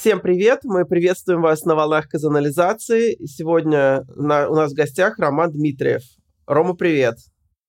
[0.00, 0.60] Всем привет!
[0.62, 3.16] Мы приветствуем вас на волнах казанализации.
[3.26, 6.02] Сегодня на, у нас в гостях Роман Дмитриев.
[6.46, 7.16] Рома, привет!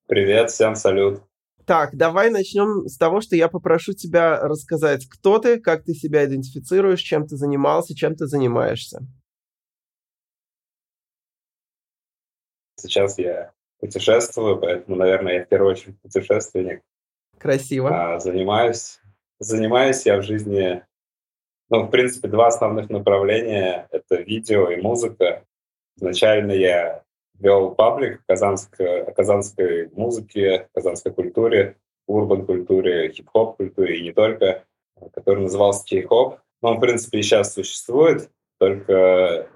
[0.05, 1.23] Привет, всем салют!
[1.65, 6.23] Так, давай начнем с того, что я попрошу тебя рассказать, кто ты, как ты себя
[6.23, 8.99] идентифицируешь, чем ты занимался, чем ты занимаешься.
[12.75, 16.83] Сейчас я путешествую, поэтому, наверное, я в первую очередь путешественник.
[17.39, 17.89] Красиво.
[17.89, 18.99] А, занимаюсь,
[19.39, 20.83] занимаюсь я в жизни
[21.69, 25.43] ну, в принципе, два основных направления— это видео и музыка.
[25.97, 27.03] Изначально я
[27.37, 34.65] вел паблик о казанской музыке, казанской культуре, урбан-культуре, хип-хоп культуре и не только,
[35.13, 36.39] который назывался Кей-хоп.
[36.61, 39.47] Он, в принципе, и сейчас существует, только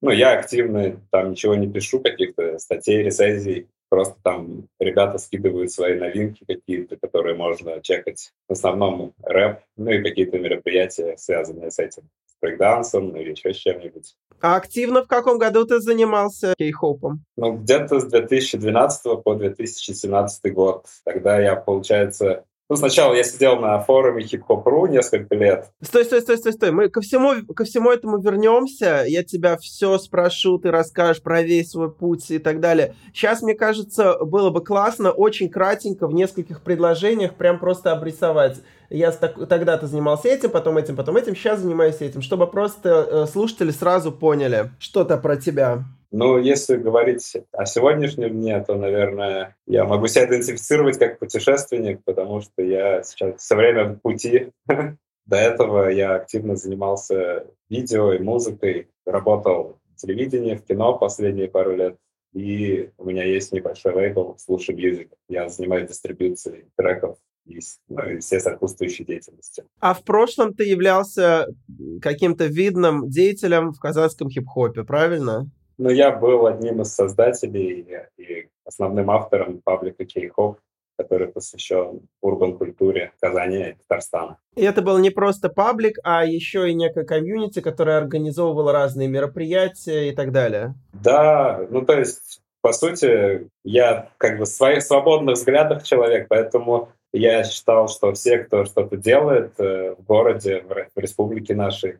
[0.00, 3.68] ну, я активно там ничего не пишу, каких-то статей, рецензий.
[3.88, 8.32] Просто там ребята скидывают свои новинки какие-то, которые можно чекать.
[8.48, 12.02] В основном рэп, ну и какие-то мероприятия, связанные с этим.
[12.26, 14.16] С брейкдансом или еще с чем-нибудь.
[14.40, 17.24] А активно в каком году ты занимался кей-хопом?
[17.36, 20.86] Ну, где-то с 2012 по 2017 год.
[21.04, 25.70] Тогда я, получается, ну, сначала я сидел на форуме хип-хоп.ру несколько лет.
[25.80, 26.70] Стой, стой, стой, стой, стой.
[26.72, 29.04] Мы ко всему, ко всему этому вернемся.
[29.06, 32.94] Я тебя все спрошу, ты расскажешь про весь свой путь и так далее.
[33.14, 38.56] Сейчас, мне кажется, было бы классно очень кратенько в нескольких предложениях прям просто обрисовать.
[38.90, 43.26] Я так, тогда-то занимался этим, потом этим, потом этим, сейчас занимаюсь этим, чтобы просто э,
[43.30, 45.84] слушатели сразу поняли что-то про тебя.
[46.18, 52.40] Ну, если говорить о сегодняшнем дне, то, наверное, я могу себя идентифицировать как путешественник, потому
[52.40, 54.50] что я сейчас все время в пути.
[55.26, 61.76] До этого я активно занимался видео и музыкой, работал в телевидении, в кино последние пару
[61.76, 61.98] лет.
[62.32, 65.10] И у меня есть небольшой лейбл «Слушай Music».
[65.28, 67.60] Я занимаюсь дистрибьюцией треков и,
[67.90, 69.64] ну, и все сопутствующие деятельности.
[69.80, 71.46] А в прошлом ты являлся
[72.00, 75.50] каким-то видным деятелем в казанском хип-хопе, правильно?
[75.78, 80.58] Ну, я был одним из создателей и основным автором паблика Кей-Хоп,
[80.98, 84.38] который посвящен урбан-культуре Казани и Татарстана.
[84.54, 90.08] И это был не просто паблик, а еще и некая комьюнити, которая организовывала разные мероприятия
[90.08, 90.74] и так далее.
[90.94, 96.88] Да, ну то есть, по сути, я как бы в своих свободных взглядах человек, поэтому
[97.12, 101.98] я считал, что все, кто что-то делает э, в городе, в республике нашей,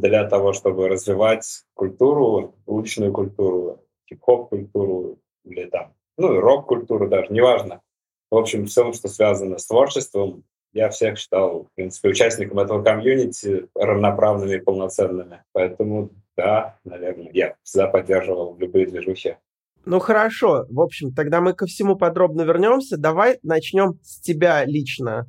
[0.00, 7.80] для того, чтобы развивать культуру, уличную культуру, хип-хоп культуру или там, ну, рок-культуру даже, неважно.
[8.30, 13.68] В общем, все, что связано с творчеством, я всех считал, в принципе, участником этого комьюнити
[13.74, 15.42] равноправными и полноценными.
[15.52, 19.36] Поэтому, да, наверное, я всегда поддерживал любые движухи.
[19.86, 22.98] Ну хорошо, в общем, тогда мы ко всему подробно вернемся.
[22.98, 25.26] Давай начнем с тебя лично.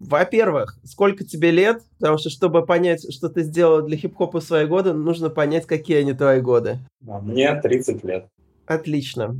[0.00, 1.82] Во-первых, сколько тебе лет?
[1.98, 5.98] Потому что, чтобы понять, что ты сделал для хип-хопа в свои годы, нужно понять, какие
[5.98, 6.78] они твои годы.
[7.00, 8.26] Мне 30 лет.
[8.66, 9.36] Отлично.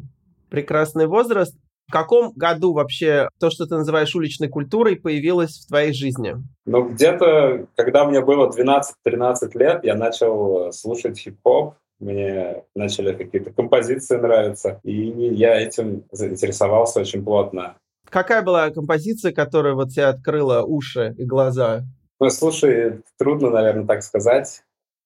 [0.51, 1.57] Прекрасный возраст.
[1.89, 6.37] В каком году вообще то, что ты называешь уличной культурой, появилось в твоей жизни?
[6.67, 14.17] Ну, где-то, когда мне было 12-13 лет, я начал слушать хип-хоп, мне начали какие-то композиции
[14.17, 17.77] нравиться, и я этим заинтересовался очень плотно.
[18.11, 21.85] Какая была композиция, которая вот тебе открыла уши и глаза?
[22.19, 24.63] Ну, слушай, трудно, наверное, так сказать.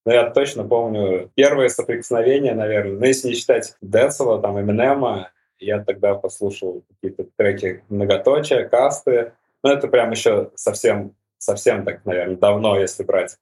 [0.07, 5.83] Но я точно помню первое соприкосновение, наверное, ну, если не считать Децела, там, Эминема, я
[5.83, 9.33] тогда послушал какие-то треки многоточия, касты.
[9.63, 13.37] Ну, это прям еще совсем, совсем так, наверное, давно, если брать.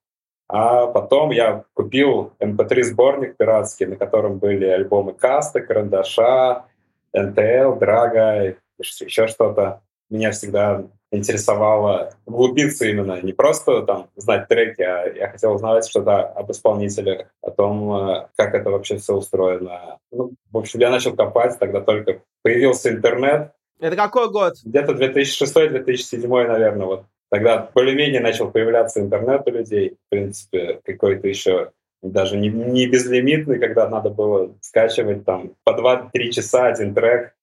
[0.48, 6.66] А потом я купил MP3-сборник эм пиратский, на котором были альбомы Каста, Карандаша,
[7.14, 9.82] НТЛ, Драга, еще что-то.
[10.10, 16.22] Меня всегда интересовало углубиться именно, не просто там знать треки, а я хотел узнавать что-то
[16.22, 19.98] об исполнителях, о том, э, как это вообще все устроено.
[20.10, 23.52] Ну, в общем, я начал копать, тогда только появился интернет.
[23.78, 24.54] Это какой год?
[24.64, 27.04] Где-то 2006-2007, наверное, вот.
[27.30, 33.58] Тогда более-менее начал появляться интернет у людей, в принципе, какой-то еще даже не, не безлимитный,
[33.58, 37.34] когда надо было скачивать там по 2-3 часа один трек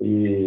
[0.00, 0.43] и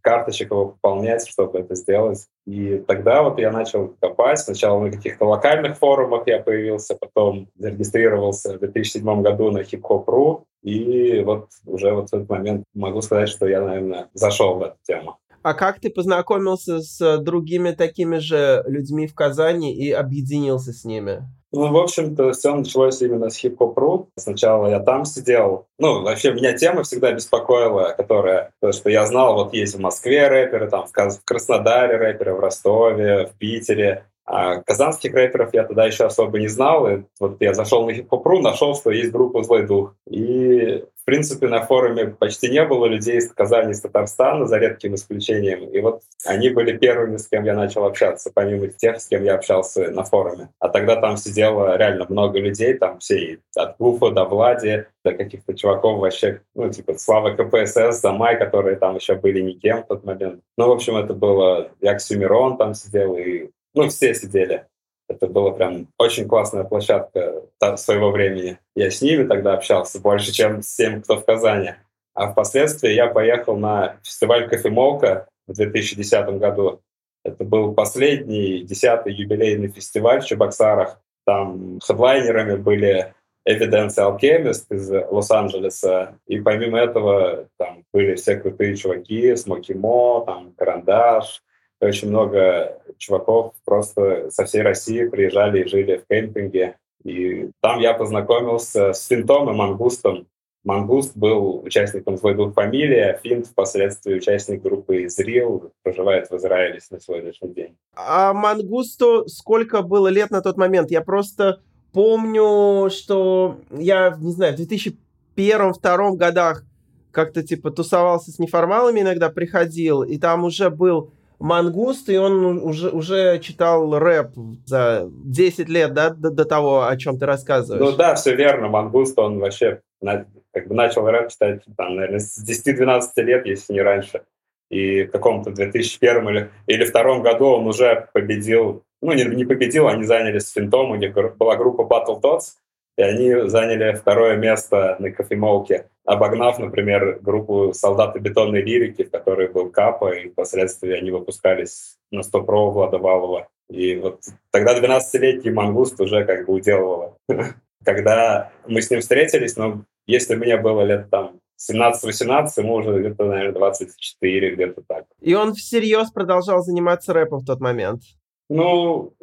[0.00, 2.26] карточек его пополнять, чтобы это сделать.
[2.46, 4.38] И тогда вот я начал копать.
[4.38, 10.44] Сначала на каких-то локальных форумах я появился, потом зарегистрировался в 2007 году на hiphop.ru.
[10.62, 14.76] И вот уже вот в этот момент могу сказать, что я, наверное, зашел в эту
[14.82, 15.18] тему.
[15.42, 21.22] А как ты познакомился с другими такими же людьми в Казани и объединился с ними?
[21.50, 24.10] Ну, в общем-то, все началось именно с хип-хоп.ру.
[24.16, 25.66] Сначала я там сидел.
[25.78, 28.52] Ну, вообще, меня тема всегда беспокоила, которая...
[28.60, 30.92] То, что я знал, вот есть в Москве рэперы, там в
[31.24, 34.04] Краснодаре рэперы, в Ростове, в Питере.
[34.28, 36.86] А казанских рэперов я тогда еще особо не знал.
[36.88, 39.94] И вот я зашел на хип-хопру, нашел, что есть группа «Злой дух».
[40.06, 44.94] И, в принципе, на форуме почти не было людей из Казани, из Татарстана, за редким
[44.94, 45.70] исключением.
[45.70, 49.34] И вот они были первыми, с кем я начал общаться, помимо тех, с кем я
[49.34, 50.50] общался на форуме.
[50.58, 55.54] А тогда там сидело реально много людей, там все от Гуфа до Влади, до каких-то
[55.54, 60.42] чуваков вообще, ну, типа Слава КПСС, Замай, которые там еще были никем в тот момент.
[60.58, 61.70] Ну, в общем, это было...
[61.80, 64.66] Я Ксюмирон там сидел, и ну, все сидели.
[65.08, 67.42] Это была прям очень классная площадка
[67.76, 68.58] своего времени.
[68.74, 71.74] Я с ними тогда общался больше, чем с тем, кто в Казани.
[72.14, 76.82] А впоследствии я поехал на фестиваль «Кофемолка» в 2010 году.
[77.24, 81.00] Это был последний, десятый юбилейный фестиваль в Чебоксарах.
[81.24, 83.14] Там хедлайнерами были
[83.48, 86.18] Evidence Alchemist из Лос-Анджелеса.
[86.26, 91.42] И помимо этого там были все крутые чуваки, Смоки Мо, там Карандаш,
[91.80, 96.76] очень много чуваков просто со всей России приезжали и жили в кемпинге.
[97.04, 100.26] И там я познакомился с Финтом и Мангустом.
[100.64, 107.00] Мангуст был участником «Злой дух фамилия», Финт впоследствии участник группы «Изрил», проживает в Израиле на
[107.00, 107.76] сегодняшний день.
[107.94, 110.90] А Мангусту сколько было лет на тот момент?
[110.90, 111.60] Я просто
[111.92, 116.64] помню, что я, не знаю, в 2001-2002 годах
[117.12, 122.90] как-то типа тусовался с неформалами иногда, приходил, и там уже был Мангуст, и он уже,
[122.90, 124.30] уже читал рэп
[124.66, 127.84] за 10 лет, да, до, до того, о чем ты рассказываешь.
[127.84, 128.68] Ну да, все верно.
[128.68, 133.82] Мангуст, он вообще как бы начал рэп читать, там, наверное, с 10-12 лет, если не
[133.82, 134.22] раньше.
[134.70, 139.88] И в каком-то 2001 или, или втором году он уже победил, ну, не, не победил,
[139.88, 142.56] они занялись финтом, у них была группа Battle Tots,
[142.98, 149.46] и они заняли второе место на кофемолке, обогнав, например, группу «Солдаты бетонной лирики», в которой
[149.46, 153.46] был Капа, и впоследствии они выпускались на 100 про Влада Валова.
[153.70, 157.16] И вот тогда 12-летний мангуст уже как бы уделывало.
[157.84, 161.38] Когда мы с ним встретились, ну, если мне было лет там
[161.70, 165.04] 17-18, ему уже где-то, наверное, 24, где-то так.
[165.20, 168.02] И он всерьез продолжал заниматься рэпом в тот момент?
[168.48, 169.14] Ну,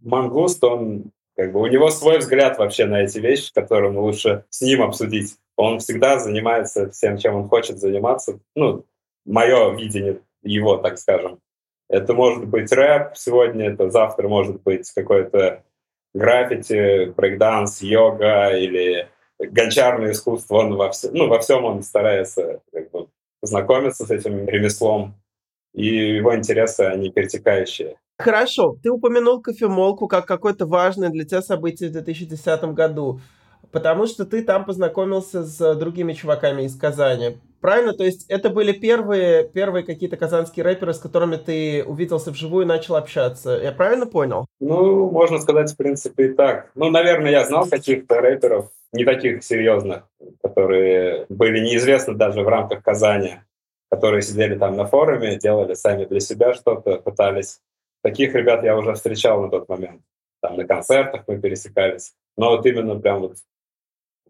[0.00, 4.62] Мангуст, он как бы у него свой взгляд вообще на эти вещи, которые лучше с
[4.62, 5.36] ним обсудить.
[5.56, 8.40] Он всегда занимается всем, чем он хочет заниматься.
[8.54, 8.84] Ну,
[9.24, 11.40] мое видение его, так скажем.
[11.88, 15.62] Это может быть рэп сегодня, это завтра может быть какой-то
[16.14, 20.56] граффити, брейкданс, йога или гончарное искусство.
[20.56, 23.08] Он во, всем, ну, во всем он старается как бы,
[23.40, 25.14] познакомиться с этим ремеслом,
[25.74, 27.96] и его интересы, они перетекающие.
[28.18, 33.20] Хорошо, ты упомянул кофемолку как какое-то важное для тебя событие в 2010 году,
[33.72, 37.38] потому что ты там познакомился с другими чуваками из Казани.
[37.60, 37.92] Правильно?
[37.92, 42.68] То есть это были первые, первые какие-то казанские рэперы, с которыми ты увиделся вживую и
[42.68, 43.60] начал общаться.
[43.62, 44.46] Я правильно понял?
[44.60, 46.70] Ну, можно сказать, в принципе, и так.
[46.74, 50.04] Ну, наверное, я знал каких-то рэперов, не таких серьезных,
[50.42, 53.36] которые были неизвестны даже в рамках Казани,
[53.90, 57.60] которые сидели там на форуме, делали сами для себя что-то, пытались
[58.02, 60.02] Таких ребят я уже встречал на тот момент.
[60.40, 62.14] Там на концертах мы пересекались.
[62.36, 63.36] Но вот именно прям вот,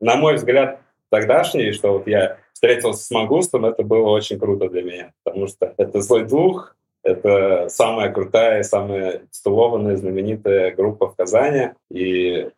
[0.01, 0.81] на мой взгляд,
[1.11, 5.75] тогдашний, что вот я встретился с Магустом, это было очень круто для меня, потому что
[5.77, 12.51] это злой дух, это самая крутая, самая титулованная, знаменитая группа в Казани, и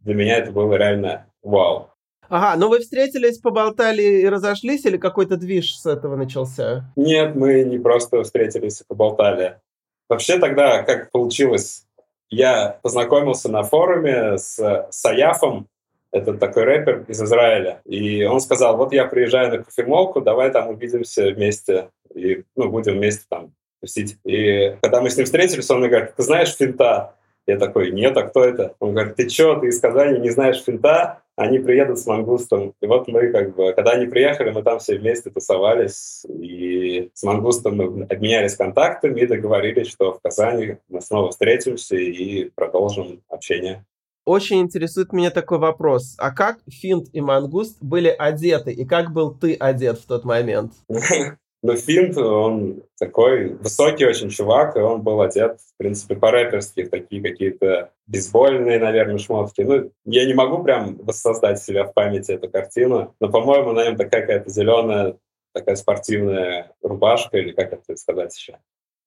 [0.00, 1.90] для меня это было реально вау.
[2.28, 6.84] Ага, ну вы встретились, поболтали и разошлись, или какой-то движ с этого начался?
[6.96, 9.60] Нет, мы не просто встретились и поболтали.
[10.08, 11.86] Вообще тогда как получилось?
[12.30, 15.68] Я познакомился на форуме с Саяфом,
[16.14, 17.80] это такой рэпер из Израиля.
[17.84, 22.94] И он сказал, вот я приезжаю на кофемолку, давай там увидимся вместе и ну, будем
[22.94, 24.16] вместе там тусить.
[24.24, 27.16] И когда мы с ним встретились, он мне говорит, ты знаешь финта?
[27.46, 28.74] Я такой, нет, а кто это?
[28.80, 31.24] Он говорит, ты что, ты из Казани не знаешь финта?
[31.36, 32.74] они приедут с мангустом.
[32.80, 37.22] И вот мы как бы, когда они приехали, мы там все вместе тусовались, и с
[37.22, 43.84] мангустом мы обменялись контактами и договорились, что в Казани мы снова встретимся и продолжим общение.
[44.24, 46.14] Очень интересует меня такой вопрос.
[46.18, 50.72] А как Финт и Мангуст были одеты, и как был ты одет в тот момент?
[51.64, 57.22] Но Финт, он такой высокий очень чувак, и он был одет, в принципе, по-рэперски, такие
[57.22, 59.62] какие-то бейсбольные, наверное, шмотки.
[59.62, 63.96] Ну, я не могу прям воссоздать себя в памяти эту картину, но, по-моему, на нем
[63.96, 65.16] такая какая-то зеленая,
[65.54, 68.58] такая спортивная рубашка, или как это сказать еще,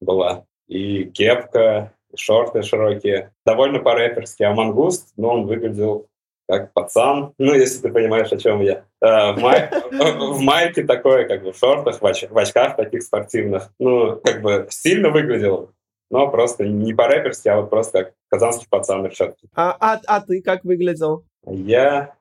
[0.01, 0.47] была.
[0.67, 3.33] И кепка, и шорты широкие.
[3.45, 4.41] Довольно по-рэперски.
[4.41, 6.07] А Мангуст, ну, он выглядел
[6.47, 8.85] как пацан, ну, если ты понимаешь, о чем я.
[9.01, 9.69] Э, в, май...
[9.91, 12.23] в майке такой, как бы в шортах, в, оч...
[12.29, 13.71] в очках таких спортивных.
[13.79, 15.71] Ну, как бы стильно выглядел,
[16.09, 19.47] но просто не по-рэперски, а вот просто как казанский пацан решетки.
[19.55, 21.25] А, а, а ты как выглядел?
[21.45, 22.15] Я...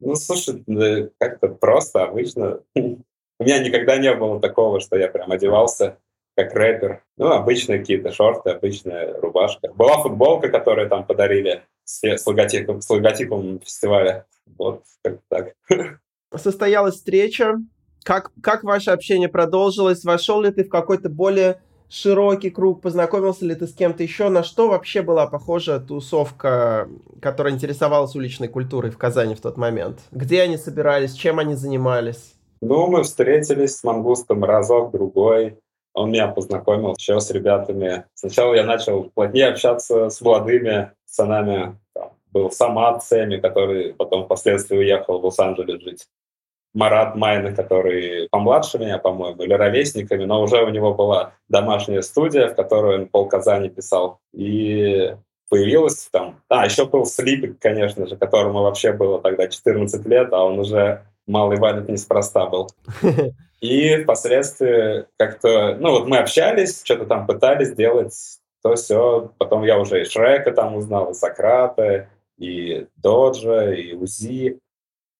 [0.00, 0.64] Ну, слушай,
[1.18, 2.60] как-то просто, обычно.
[3.40, 5.98] У меня никогда не было такого, что я прям одевался
[6.38, 7.02] как рэпер.
[7.16, 9.72] Ну, обычные какие-то шорты, обычная рубашка.
[9.74, 14.24] Была футболка, которую там подарили с, с, логотипом, с логотипом фестиваля.
[14.56, 15.54] Вот, как так.
[16.36, 17.56] Состоялась встреча.
[18.04, 20.04] Как, как ваше общение продолжилось?
[20.04, 22.82] Вошел ли ты в какой-то более широкий круг?
[22.82, 24.28] Познакомился ли ты с кем-то еще?
[24.28, 26.88] На что вообще была похожа тусовка,
[27.20, 29.98] которая интересовалась уличной культурой в Казани в тот момент?
[30.12, 31.14] Где они собирались?
[31.14, 32.34] Чем они занимались?
[32.60, 35.58] Ну, мы встретились с Мангустом разок, другой.
[35.98, 38.04] Он меня познакомил еще с ребятами.
[38.14, 41.78] Сначала я начал плотнее общаться с молодыми пацанами.
[41.94, 46.06] Там был Самат Сэми, который потом впоследствии уехал в Лос-Анджелес жить.
[46.74, 52.48] Марат Майна, который помладше меня, по-моему, или ровесниками, но уже у него была домашняя студия,
[52.48, 54.20] в которой он пол Казани писал.
[54.32, 55.14] И
[55.48, 56.40] появилась там...
[56.48, 61.04] А, еще был Слипик, конечно же, которому вообще было тогда 14 лет, а он уже
[61.28, 62.68] малый валит неспроста был.
[63.60, 68.14] И впоследствии как-то, ну вот мы общались, что-то там пытались делать,
[68.62, 69.32] то все.
[69.38, 72.08] Потом я уже и Шрека там узнал, и Сократа,
[72.38, 74.58] и Доджа, и Узи.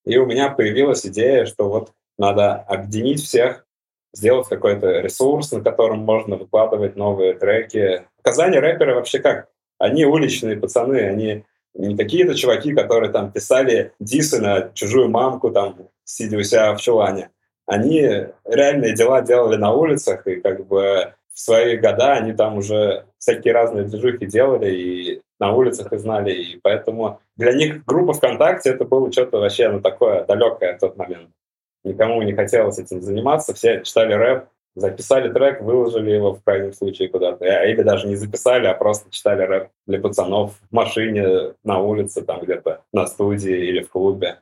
[0.05, 3.65] И у меня появилась идея, что вот надо объединить всех,
[4.13, 8.05] сделать какой-то ресурс, на котором можно выкладывать новые треки.
[8.19, 9.49] В Казани рэперы вообще как?
[9.77, 15.75] Они уличные пацаны, они не какие-то чуваки, которые там писали дисы на чужую мамку, там,
[16.03, 17.29] сидя у себя в чулане.
[17.65, 18.01] Они
[18.45, 23.53] реальные дела делали на улицах, и как бы в свои года они там уже всякие
[23.53, 28.85] разные движухи делали, и на улицах и знали, и поэтому для них группа ВКонтакте это
[28.85, 31.29] было что-то вообще ну, такое далекое в тот момент.
[31.83, 34.45] Никому не хотелось этим заниматься, все читали рэп,
[34.75, 39.11] записали трек, выложили его в крайнем случае куда-то, э, или даже не записали, а просто
[39.11, 44.39] читали рэп для пацанов в машине, на улице, там где-то на студии или в клубе.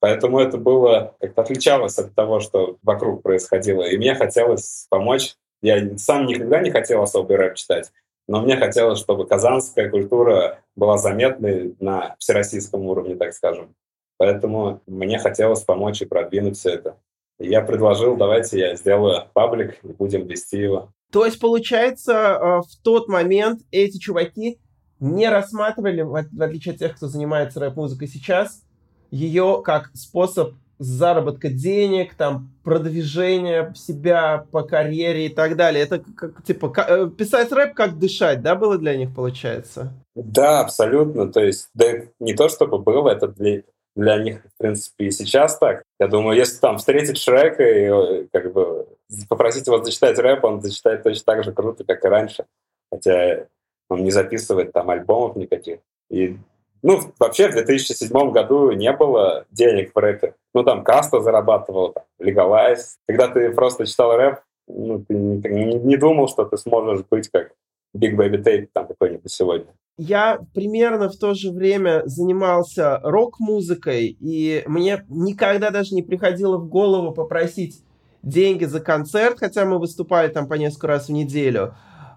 [0.00, 3.82] Поэтому это было как-то отличалось от того, что вокруг происходило.
[3.82, 5.34] И мне хотелось помочь.
[5.62, 7.90] Я сам никогда не хотел особый рэп читать,
[8.28, 13.74] но мне хотелось, чтобы казанская культура была заметной на всероссийском уровне, так скажем.
[14.16, 16.96] Поэтому мне хотелось помочь и продвинуть все это.
[17.38, 20.90] Я предложил, давайте я сделаю паблик и будем вести его.
[21.10, 24.58] То есть, получается, э, в тот момент эти чуваки
[25.00, 28.62] не рассматривали, в отличие от тех, кто занимается рэп-музыкой сейчас,
[29.10, 35.84] ее как способ заработка денег, там, продвижения себя по карьере и так далее.
[35.84, 39.92] Это как, типа, как, э, писать рэп как дышать, да, было для них, получается?
[40.14, 41.32] Да, абсолютно.
[41.32, 41.86] То есть, да,
[42.18, 43.62] не то чтобы было, это для,
[43.94, 45.84] для них, в принципе, и сейчас так.
[46.00, 48.88] Я думаю, если там встретить Шрека и э, как бы
[49.28, 52.46] попросить его зачитать рэп, он зачитает точно так же круто, как и раньше.
[52.90, 53.46] Хотя
[53.88, 55.78] он не записывает там альбомов никаких.
[56.10, 56.36] И
[56.82, 60.34] ну, вообще в 2007 году не было денег в рэпе.
[60.52, 62.96] Ну, там Каста зарабатывал, там, Legalize.
[63.08, 67.52] Когда ты просто читал рэп, ну, ты не, не думал, что ты сможешь быть как
[67.94, 69.72] Big Baby Tape там какой-нибудь сегодня.
[69.96, 76.68] Я примерно в то же время занимался рок-музыкой, и мне никогда даже не приходило в
[76.68, 77.84] голову попросить
[78.22, 81.74] деньги за концерт, хотя мы выступали там по несколько раз в неделю.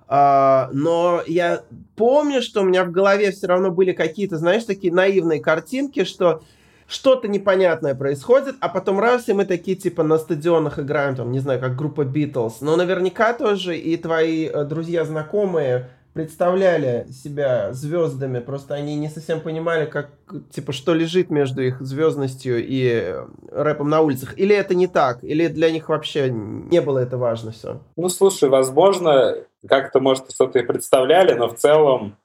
[0.09, 1.63] Uh, но я
[1.97, 6.41] помню, что у меня в голове все равно были какие-то, знаешь, такие наивные картинки, что
[6.87, 11.39] что-то непонятное происходит, а потом раз, и мы такие, типа, на стадионах играем, там, не
[11.39, 12.61] знаю, как группа Битлз.
[12.61, 19.39] Но наверняка тоже и твои э, друзья, знакомые представляли себя звездами, просто они не совсем
[19.39, 20.09] понимали, как,
[20.49, 24.35] типа, что лежит между их звездностью и э, рэпом на улицах.
[24.35, 25.23] Или это не так?
[25.23, 27.81] Или для них вообще не было это важно все?
[27.95, 29.35] Ну, слушай, возможно,
[29.67, 32.17] как-то, может, что-то и представляли, но в целом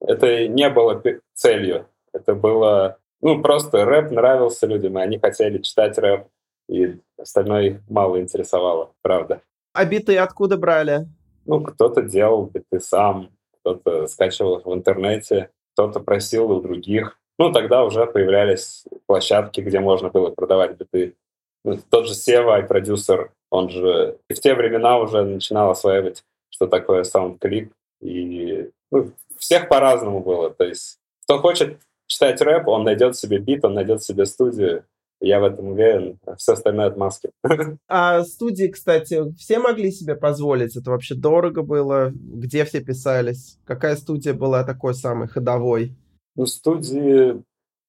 [0.00, 1.00] это не было
[1.34, 1.86] целью.
[2.12, 2.98] Это было...
[3.22, 6.26] Ну, просто рэп нравился людям, и они хотели читать рэп,
[6.68, 9.42] и остальное их мало интересовало, правда.
[9.72, 11.06] А биты откуда брали?
[11.44, 17.18] Ну, кто-то делал биты сам, кто-то скачивал их в интернете, кто-то просил у других.
[17.38, 21.16] Ну, тогда уже появлялись площадки, где можно было продавать биты.
[21.64, 26.66] Ну, тот же Сева, и продюсер, он же в те времена уже начинал осваивать, что
[26.66, 27.72] такое SoundClick.
[28.00, 30.50] И ну, всех по-разному было.
[30.50, 31.78] То есть, кто хочет
[32.10, 34.84] читать рэп, он найдет себе бит, он найдет себе студию,
[35.20, 36.18] я в этом уверен.
[36.36, 37.30] Все остальное отмазки.
[37.88, 40.76] А студии, кстати, все могли себе позволить?
[40.76, 42.10] Это вообще дорого было?
[42.12, 43.58] Где все писались?
[43.64, 45.94] Какая студия была такой самой ходовой?
[46.36, 47.42] Ну, студии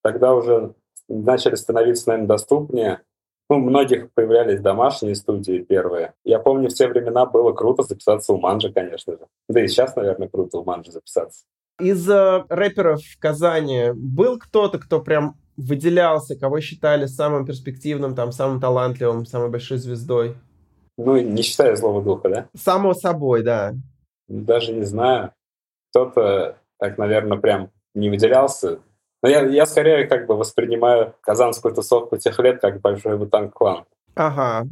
[0.04, 0.74] тогда уже
[1.08, 3.02] начали становиться, наверное, доступнее.
[3.50, 6.14] Ну, у многих появлялись домашние студии первые.
[6.24, 9.28] Я помню, в те времена было круто записаться у Манжи, конечно же.
[9.50, 11.46] Да и сейчас, наверное, круто у Манжи записаться.
[11.82, 18.32] Из э, рэперов в Казани был кто-то, кто прям выделялся, кого считали самым перспективным, там,
[18.32, 20.36] самым талантливым, самой большой звездой?
[20.98, 22.48] Ну, не считая злого духа, да?
[22.56, 23.74] Само собой, да.
[24.28, 25.32] Даже не знаю.
[25.90, 28.80] Кто-то, так, наверное, прям не выделялся.
[29.24, 33.86] Но я, я скорее как бы воспринимаю казанскую тусовку тех лет как большой бутанг клан.
[34.16, 34.68] Ага.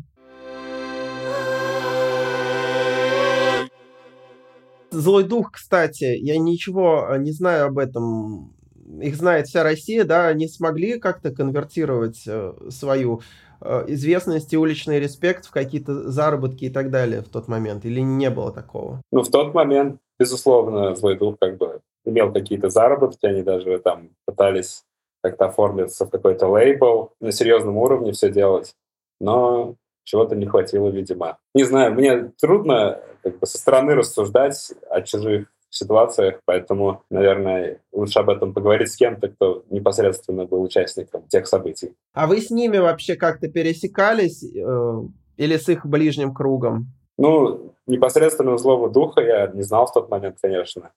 [4.91, 8.53] Злой дух, кстати, я ничего э, не знаю об этом.
[9.01, 13.22] Их знает вся Россия, да, они смогли как-то конвертировать э, свою
[13.62, 17.86] э, известность и уличный респект в какие-то заработки и так далее в тот момент?
[17.86, 19.01] Или не было такого?
[19.12, 24.10] Ну, в тот момент, безусловно, злой дух как бы имел какие-то заработки, они даже там
[24.25, 24.84] пытались
[25.22, 28.74] как-то оформиться в какой-то лейбл, на серьезном уровне все делать.
[29.19, 31.38] Но чего-то не хватило, видимо.
[31.53, 38.20] Не знаю, мне трудно как бы со стороны рассуждать о чужих ситуациях, поэтому, наверное, лучше
[38.20, 41.94] об этом поговорить с кем-то, кто непосредственно был участником тех событий.
[42.14, 45.02] А вы с ними вообще как-то пересекались э,
[45.38, 46.88] или с их ближним кругом?
[47.18, 50.92] Ну, непосредственно злого духа я не знал в тот момент, конечно.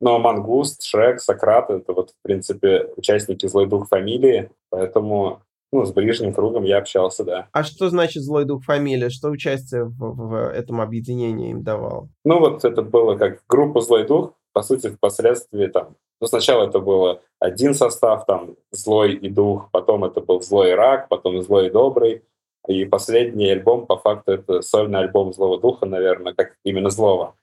[0.00, 5.40] Но Мангуст, Шрек, Сократ— это вот, в принципе, участники злой дух фамилии, поэтому
[5.72, 7.48] ну, с ближним кругом я общался, да.
[7.52, 9.10] А что значит злой дух фамилия?
[9.10, 12.08] Что участие в, в этом объединении им давал?
[12.24, 16.78] Ну, вот это было как группа злой дух, по сути, впоследствии там, ну, сначала это
[16.78, 21.66] было один состав, там, злой и дух, потом это был злой и рак, потом злой
[21.66, 22.22] и добрый,
[22.66, 27.34] и последний альбом, по факту, это сольный альбом злого духа, наверное, как именно злого.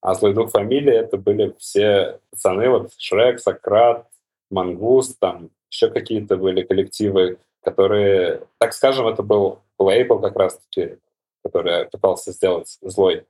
[0.00, 4.06] А злой дух фамилии это были все пацаны, вот Шрек, Сократ,
[4.50, 10.98] Мангуст, там еще какие-то были коллективы, которые, так скажем, это был лейбл как раз-таки,
[11.44, 13.26] который пытался сделать злой.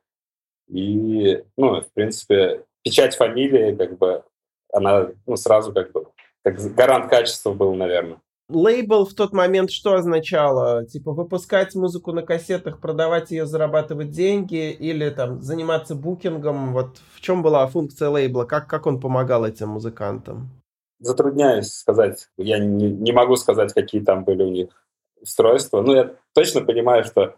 [0.68, 4.24] И, ну, в принципе, печать фамилии, как бы,
[4.70, 6.08] она, ну, сразу как бы,
[6.44, 8.20] как гарант качества был, наверное.
[8.50, 10.84] Лейбл в тот момент что означало?
[10.84, 16.74] Типа выпускать музыку на кассетах, продавать ее, зарабатывать деньги или там заниматься букингом?
[16.74, 18.44] Вот в чем была функция лейбла?
[18.44, 20.50] Как, как он помогал этим музыкантам?
[20.98, 22.28] Затрудняюсь сказать.
[22.36, 24.86] Я не, не могу сказать, какие там были у них
[25.20, 25.80] устройства.
[25.82, 27.36] Но я точно понимаю, что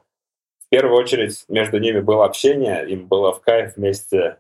[0.59, 4.39] в первую очередь между ними было общение, им было в кайф вместе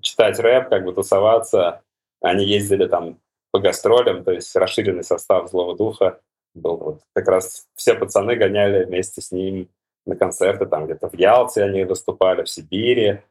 [0.00, 1.82] читать рэп, как бы тусоваться.
[2.20, 3.18] Они ездили там
[3.50, 6.20] по гастролям, то есть расширенный состав «Злого духа»
[6.54, 6.76] был.
[6.76, 9.68] Вот как раз все пацаны гоняли вместе с ним
[10.06, 13.22] на концерты, там где-то в Ялте они выступали, в Сибири.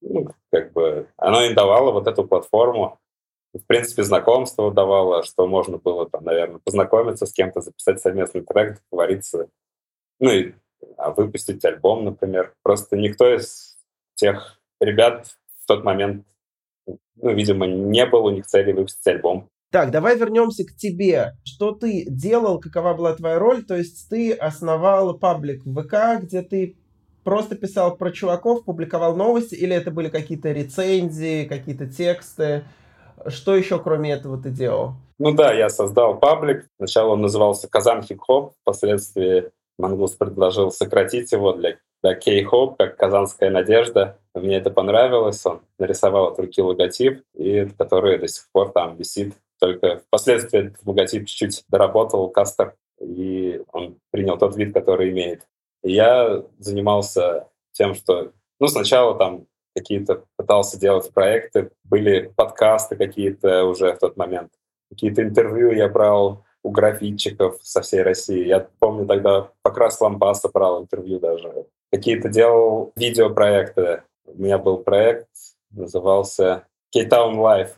[0.00, 2.98] Ну, как бы оно им давало вот эту платформу,
[3.52, 8.80] в принципе, знакомство давало, что можно было, там, наверное, познакомиться с кем-то, записать совместный трек,
[8.90, 9.48] договориться,
[10.20, 10.54] ну и
[10.96, 12.54] а, выпустить альбом, например.
[12.62, 13.76] Просто никто из
[14.14, 16.26] тех ребят в тот момент,
[16.86, 19.48] ну, видимо, не было у них цели выпустить альбом.
[19.72, 21.32] Так, давай вернемся к тебе.
[21.44, 23.64] Что ты делал, какова была твоя роль?
[23.64, 26.76] То есть ты основал паблик в ВК, где ты
[27.24, 32.64] просто писал про чуваков, публиковал новости, или это были какие-то рецензии, какие-то тексты?
[33.26, 34.92] Что еще кроме этого ты делал?
[35.18, 36.66] Ну да, я создал паблик.
[36.76, 42.96] Сначала он назывался Казан Хип Хоп, впоследствии Мангус предложил сократить его для, для Кей-Хоп, как
[42.96, 44.18] Казанская надежда.
[44.34, 49.34] Мне это понравилось, он нарисовал от руки логотип, и который до сих пор там висит.
[49.58, 55.46] Только впоследствии этот логотип чуть-чуть доработал Кастер, и он принял тот вид, который имеет.
[55.82, 63.64] И я занимался тем, что ну, сначала там какие-то пытался делать проекты, были подкасты какие-то
[63.64, 64.50] уже в тот момент,
[64.90, 68.44] какие-то интервью я брал у графитчиков со всей России.
[68.44, 71.66] Я помню тогда Покрас Лампаса брал интервью даже.
[71.92, 74.02] Какие-то делал видеопроекты.
[74.24, 75.28] У меня был проект,
[75.70, 77.74] назывался K-Town Life,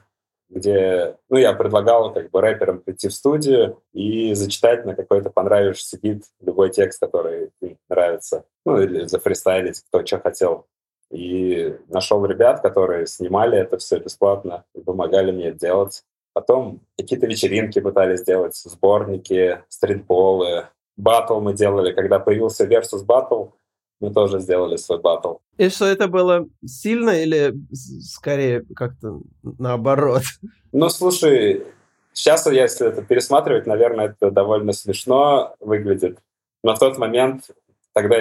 [0.48, 5.98] где ну, я предлагал как бы рэперам прийти в студию и зачитать на какой-то понравившийся
[6.00, 8.46] бит любой текст, который им нравится.
[8.64, 10.66] Ну, или зафристайлить, кто что хотел.
[11.10, 16.04] И нашел ребят, которые снимали это все бесплатно и помогали мне это делать.
[16.34, 20.66] Потом какие-то вечеринки пытались сделать, сборники, стритболы.
[20.96, 23.52] Батл мы делали, когда появился Versus Battle,
[24.00, 25.36] мы тоже сделали свой батл.
[25.56, 30.22] И что это было сильно или скорее как-то наоборот?
[30.70, 31.64] Ну, слушай,
[32.12, 36.18] сейчас, если это пересматривать, наверное, это довольно смешно выглядит.
[36.62, 37.50] Но в тот момент,
[37.92, 38.18] тогда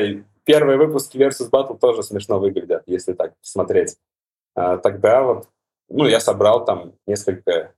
[0.48, 3.98] первые выпуски Versus Battle тоже смешно выглядят, если так смотреть.
[4.56, 5.50] А, тогда вот,
[5.90, 7.74] ну, я собрал там несколько,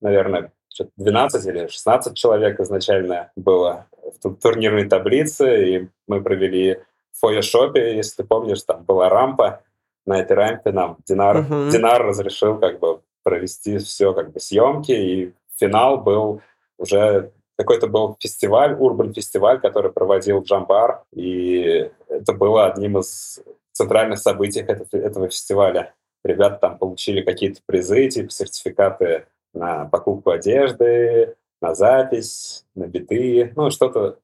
[0.00, 0.52] наверное,
[0.96, 3.86] 12 или 16 человек изначально было
[4.22, 6.78] в турнирной таблице, и мы провели
[7.12, 9.62] в фойешопе, если ты помнишь, там была рампа,
[10.06, 11.70] на этой рампе нам Динар, uh-huh.
[11.70, 16.42] Динар разрешил как бы провести все как бы съемки, и финал был
[16.78, 23.40] уже какой-то был фестиваль, урбан фестиваль, который проводил Джамбар, и это было одним из
[23.72, 25.94] центральных событий этого, фестиваля.
[26.24, 33.70] Ребята там получили какие-то призы, типа сертификаты на покупку одежды, на запись, на биты, ну,
[33.70, 34.18] что-то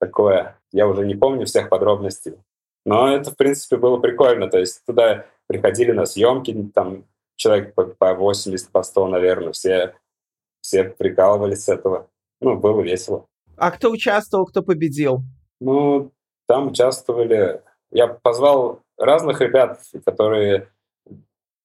[0.00, 0.58] такое.
[0.72, 2.34] Я уже не помню всех подробностей.
[2.86, 4.48] Но это, в принципе, было прикольно.
[4.48, 7.04] То есть туда приходили на съемки, там
[7.36, 9.94] человек по 80, по 100, наверное, все,
[10.60, 12.08] все прикалывались с этого.
[12.40, 13.26] Ну, было весело.
[13.56, 15.22] А кто участвовал, кто победил?
[15.60, 16.12] Ну,
[16.46, 17.62] там участвовали...
[17.90, 20.68] Я позвал разных ребят, которые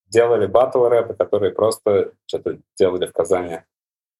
[0.07, 3.59] делали баттл-рэп, которые просто что-то делали в Казани.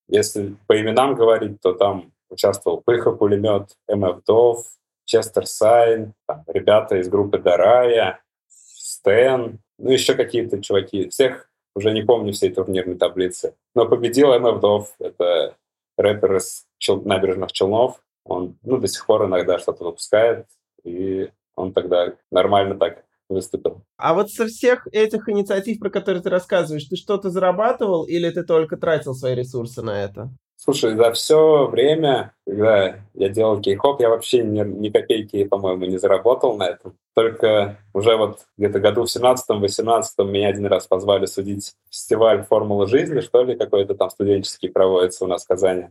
[0.08, 4.66] Если по именам говорить, то там участвовал Пыха Пулемет, МФ Дов,
[5.06, 11.10] Честер Сайн, там, ребята из группы Дарая, Стэн, ну еще какие-то чуваки.
[11.10, 13.56] Всех уже не помню всей турнирной таблицы.
[13.74, 15.56] Но победил МФ Дов, это
[15.98, 17.02] рэпер из Чел...
[17.02, 18.02] набережных Челнов.
[18.24, 20.48] Он ну, до сих пор иногда что-то выпускает,
[20.84, 23.84] и он тогда нормально так выступил.
[23.98, 28.44] А вот со всех этих инициатив, про которые ты рассказываешь, ты что-то зарабатывал или ты
[28.44, 30.30] только тратил свои ресурсы на это?
[30.66, 36.00] Слушай, за все время, когда я делал кей-хоп, я вообще ни, ни копейки, по-моему, не
[36.00, 36.98] заработал на этом.
[37.14, 43.20] Только уже вот где-то году в 17-18 меня один раз позвали судить фестиваль «Формула жизни»,
[43.20, 45.90] что ли, какой-то там студенческий проводится у нас в Казани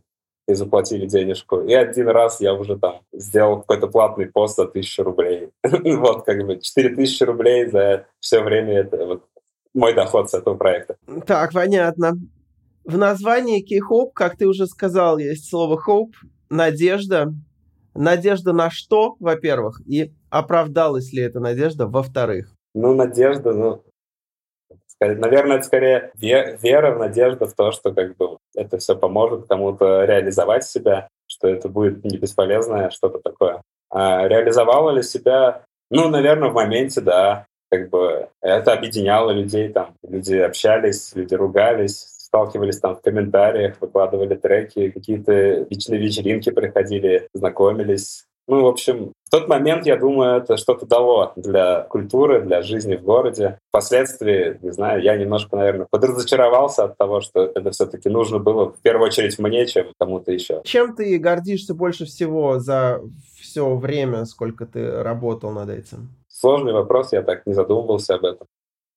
[0.48, 1.60] и заплатили денежку.
[1.60, 5.50] И один раз я уже там сделал какой-то платный пост за тысячу рублей.
[5.62, 9.22] вот как бы четыре тысячи рублей за все время это вот
[9.72, 10.96] мой доход с этого проекта.
[11.26, 12.14] Так, понятно.
[12.85, 16.12] В названии Key-Hope, как ты уже сказал, есть слово hope,
[16.51, 17.33] надежда.
[17.94, 22.53] Надежда на что, во-первых, и оправдалась ли эта надежда, во-вторых?
[22.75, 23.85] Ну, надежда, ну,
[25.01, 30.64] Наверное, это скорее вера, надежда в то, что как бы это все поможет кому-то реализовать
[30.64, 33.61] себя, что это будет не бесполезное что-то такое.
[33.90, 35.64] А реализовала ли себя?
[35.90, 37.47] Ну, наверное, в моменте, да.
[37.70, 44.35] Как бы это объединяло людей, там, люди общались, люди ругались, сталкивались там в комментариях, выкладывали
[44.35, 48.25] треки, какие-то личные вечеринки приходили, знакомились.
[48.49, 52.97] Ну, в общем, в тот момент, я думаю, это что-то дало для культуры, для жизни
[52.97, 53.59] в городе.
[53.70, 58.83] Впоследствии, не знаю, я немножко, наверное, подразочаровался от того, что это все-таки нужно было в
[58.83, 60.61] первую очередь мне, чем кому-то еще.
[60.64, 63.01] Чем ты гордишься больше всего за
[63.40, 66.11] все время, сколько ты работал над этим?
[66.29, 68.47] Сложный вопрос, я так не задумывался об этом.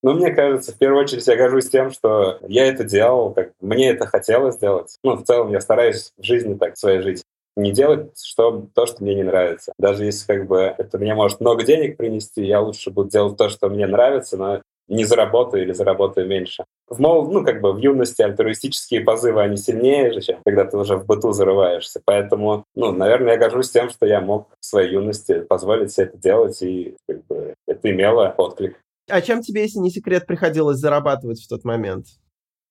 [0.03, 3.89] Но мне кажется, в первую очередь я горжусь тем, что я это делал, как мне
[3.89, 4.97] это хотелось сделать.
[5.03, 7.23] Ну, в целом я стараюсь в жизни так своей жить
[7.55, 9.73] не делать что, то, что мне не нравится.
[9.79, 13.49] Даже если как бы это мне может много денег принести, я лучше буду делать то,
[13.49, 16.63] что мне нравится, но не заработаю или заработаю меньше.
[16.87, 20.77] В мол, ну, как бы в юности альтруистические позывы, они сильнее же, чем когда ты
[20.77, 21.99] уже в быту зарываешься.
[22.05, 26.17] Поэтому, ну, наверное, я горжусь тем, что я мог в своей юности позволить себе это
[26.17, 28.79] делать, и как бы, это имело отклик.
[29.09, 32.07] А чем тебе, если не секрет, приходилось зарабатывать в тот момент?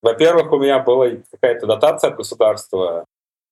[0.02, 3.04] Во-первых, у меня была какая-то дотация от государства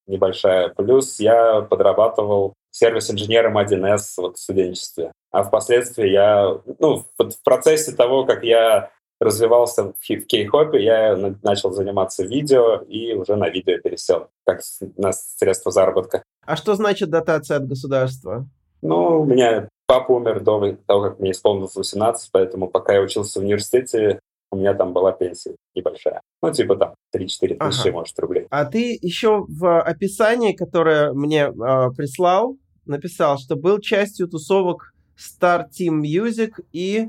[0.06, 0.68] небольшая.
[0.68, 5.12] Плюс я подрабатывал сервис-инженером 1С вот, в студенчестве.
[5.30, 12.24] А впоследствии я, ну, в, процессе того, как я развивался в кей-хопе, я начал заниматься
[12.24, 14.60] видео и уже на видео пересел, как
[14.96, 16.22] на средство заработка.
[16.44, 18.46] А что значит дотация от государства?
[18.82, 23.40] Ну, у меня папа умер до того, как мне исполнилось 18, поэтому пока я учился
[23.40, 24.20] в университете,
[24.50, 26.20] у меня там была пенсия небольшая.
[26.42, 27.26] Ну, типа там 3-4
[27.58, 27.92] тысячи, ага.
[27.92, 28.46] может, рублей.
[28.50, 35.64] А ты еще в описании, которое мне э, прислал, написал, что был частью тусовок Star
[35.68, 37.08] Team Music и...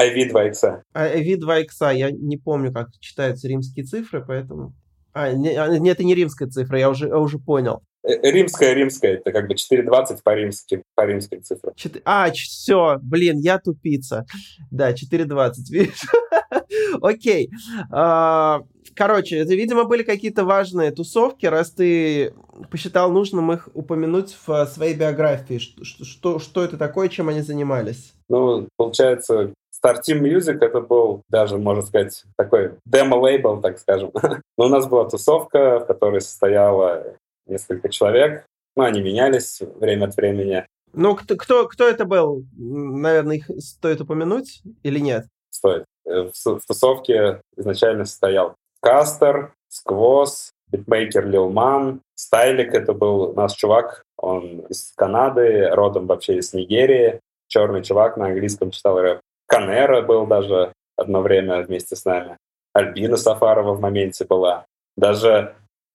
[0.00, 0.82] IV2X.
[0.94, 1.94] IV2X.
[1.94, 4.72] Я не помню, как читаются римские цифры, поэтому...
[5.12, 7.82] А, не, а, нет, это не римская цифра, я уже, я уже понял.
[8.04, 11.72] Э, римская, римская, это как бы 4.20 по римским, по римским цифрам.
[11.74, 12.02] 4...
[12.04, 14.26] А, все, блин, я тупица.
[14.70, 16.02] Да, 4.20, видишь?
[17.00, 17.50] Окей.
[17.90, 18.60] А,
[18.94, 22.34] короче, это, видимо, были какие-то важные тусовки, раз ты
[22.70, 25.58] посчитал нужным их упомянуть в своей биографии.
[25.58, 28.12] Что, что, что это такое, чем они занимались?
[28.28, 34.10] Ну, получается, Star Team Music это был даже, можно сказать, такой демо-лейбл, так скажем.
[34.58, 38.46] Но у нас была тусовка, в которой состояла несколько человек.
[38.76, 40.66] Ну, они менялись время от времени.
[40.92, 42.44] Ну, кто, кто, кто это был?
[42.56, 45.26] Наверное, их стоит упомянуть или нет?
[45.50, 45.84] Стоит.
[46.06, 53.54] Э, в, в тусовке изначально состоял Кастер, Сквоз, битмейкер Лил Ман, Стайлик— это был наш
[53.54, 59.20] чувак, он из Канады, родом вообще из Нигерии, черный чувак, на английском читал рэп.
[59.46, 62.36] Канера был даже одно время вместе с нами.
[62.72, 64.66] Альбина Сафарова в моменте была.
[64.96, 65.54] Даже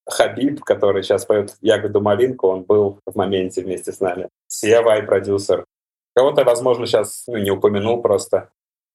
[0.09, 4.29] Хабиб, который сейчас поет «Ягоду малинку», он был в моменте вместе с нами.
[4.47, 5.65] Севай, продюсер.
[6.15, 8.49] Кого-то, возможно, сейчас ну, не упомянул просто.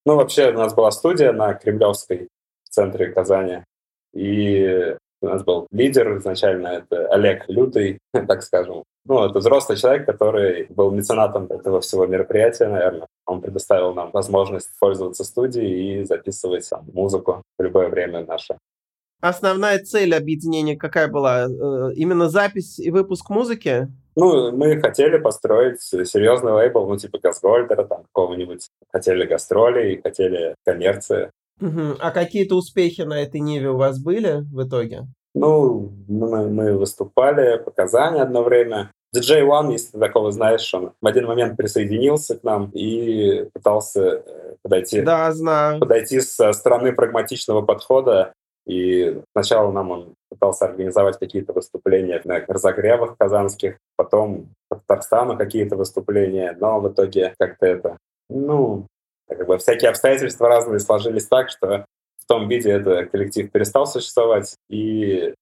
[0.04, 2.28] Ну, вообще, у нас была студия на Кремлевской
[2.64, 3.64] в центре Казани.
[4.12, 8.84] И у нас был лидер изначально, это Олег Лютый, так скажем.
[9.06, 13.06] Ну, это взрослый человек, который был меценатом этого всего мероприятия, наверное.
[13.26, 18.58] Он предоставил нам возможность пользоваться студией и записывать там, музыку в любое время наше.
[19.24, 21.46] Основная цель объединения какая была?
[21.46, 23.88] Э, именно запись и выпуск музыки?
[24.16, 28.68] Ну, мы хотели построить серьезный лейбл, ну, типа Газгольдера, там, какого-нибудь.
[28.92, 31.30] Хотели гастроли, хотели коммерции.
[31.58, 31.96] Угу.
[32.00, 35.06] А какие-то успехи на этой ниве у вас были в итоге?
[35.34, 38.90] Ну, мы, мы выступали по Казани одно время.
[39.16, 44.02] DJ One, если ты такого знаешь, он в один момент присоединился к нам и пытался
[44.02, 45.80] э, подойти, да, знаю.
[45.80, 48.34] подойти со стороны прагматичного подхода.
[48.66, 55.76] И сначала нам он пытался организовать какие-то выступления на разогревах казанских, потом по Татарстану какие-то
[55.76, 57.98] выступления, но в итоге как-то это,
[58.30, 58.86] ну,
[59.28, 61.84] как бы всякие обстоятельства разные сложились так, что
[62.18, 65.34] в том виде этот коллектив перестал существовать, и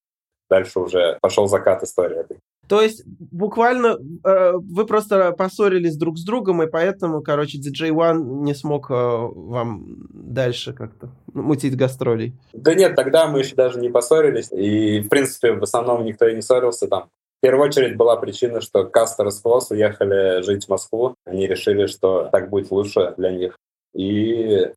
[0.51, 2.25] дальше уже пошел закат истории
[2.73, 8.45] То есть буквально э, вы просто поссорились друг с другом, и поэтому, короче, DJ One
[8.45, 12.33] не смог э, вам дальше как-то мутить гастролей.
[12.55, 16.35] Да нет, тогда мы еще даже не поссорились, и, в принципе, в основном никто и
[16.35, 17.11] не ссорился там.
[17.41, 21.15] В первую очередь была причина, что Кастер и Склос уехали жить в Москву.
[21.27, 23.55] Они решили, что так будет лучше для них.
[23.95, 24.73] И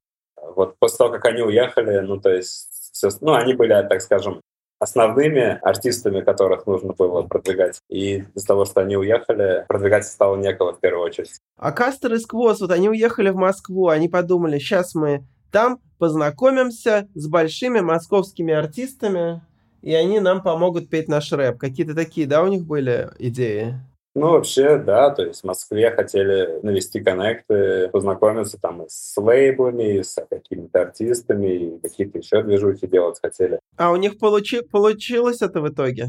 [0.53, 4.41] вот после того, как они уехали, ну, то есть, все, ну, они были, так скажем,
[4.79, 7.79] основными артистами, которых нужно было продвигать.
[7.89, 11.39] И из-за того, что они уехали, продвигать стало некого в первую очередь.
[11.57, 17.07] А Кастер и Сквоз, вот они уехали в Москву, они подумали, сейчас мы там познакомимся
[17.15, 19.41] с большими московскими артистами,
[19.81, 21.57] и они нам помогут петь наш рэп.
[21.57, 23.75] Какие-то такие, да, у них были идеи?
[24.17, 30.25] Ну, вообще, да, то есть в Москве хотели навести коннекты, познакомиться там с лейблами, с
[30.29, 33.59] какими-то артистами, и какие-то еще движухи делать хотели.
[33.75, 34.61] А у них получи...
[34.61, 36.07] получилось это в итоге?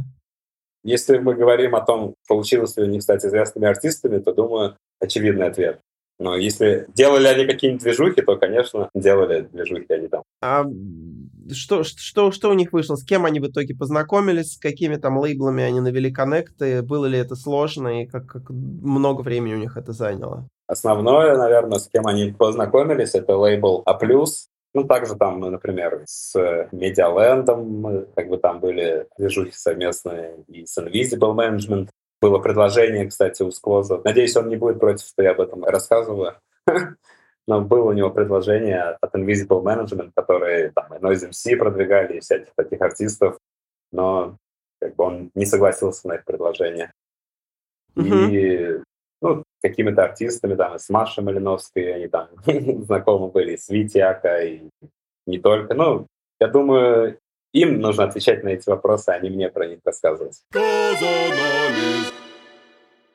[0.85, 5.49] Если мы говорим о том, получилось ли у них стать известными артистами, то, думаю, очевидный
[5.49, 5.81] ответ.
[6.19, 10.23] Но если делали они какие-нибудь движухи, то, конечно, делали движухи они там.
[10.41, 10.65] А
[11.53, 12.97] что, что, что у них вышло?
[12.97, 14.55] С кем они в итоге познакомились?
[14.55, 16.83] С какими там лейблами они навели коннекты?
[16.83, 18.03] Было ли это сложно?
[18.03, 20.49] И как, как много времени у них это заняло?
[20.67, 23.99] Основное, наверное, с кем они познакомились, это лейбл А+.
[24.75, 26.35] Ну, также там, например, с
[26.73, 31.89] Медиалендом, как бы там были движухи совместные, и с Invisible Management.
[32.27, 34.01] Было предложение, кстати, у Сквоза.
[34.03, 36.35] Надеюсь, он не будет против, что я об этом рассказываю.
[37.47, 42.21] но было у него предложение от Invisible Management, которые там и Noise MC продвигали, и
[42.21, 43.39] всяких таких артистов,
[43.93, 44.39] но
[44.81, 46.91] как бы он не согласился на их предложение.
[47.97, 48.31] Mm-hmm.
[48.33, 48.83] И
[49.23, 52.27] ну, какими-то артистами, там, с Машей Малиновской, они там
[52.87, 54.69] знакомы были, с Витяка, и
[55.29, 55.75] не только.
[55.75, 56.09] Ну,
[56.41, 57.21] я думаю,
[57.53, 60.43] им нужно отвечать на эти вопросы, а не мне про них рассказывать.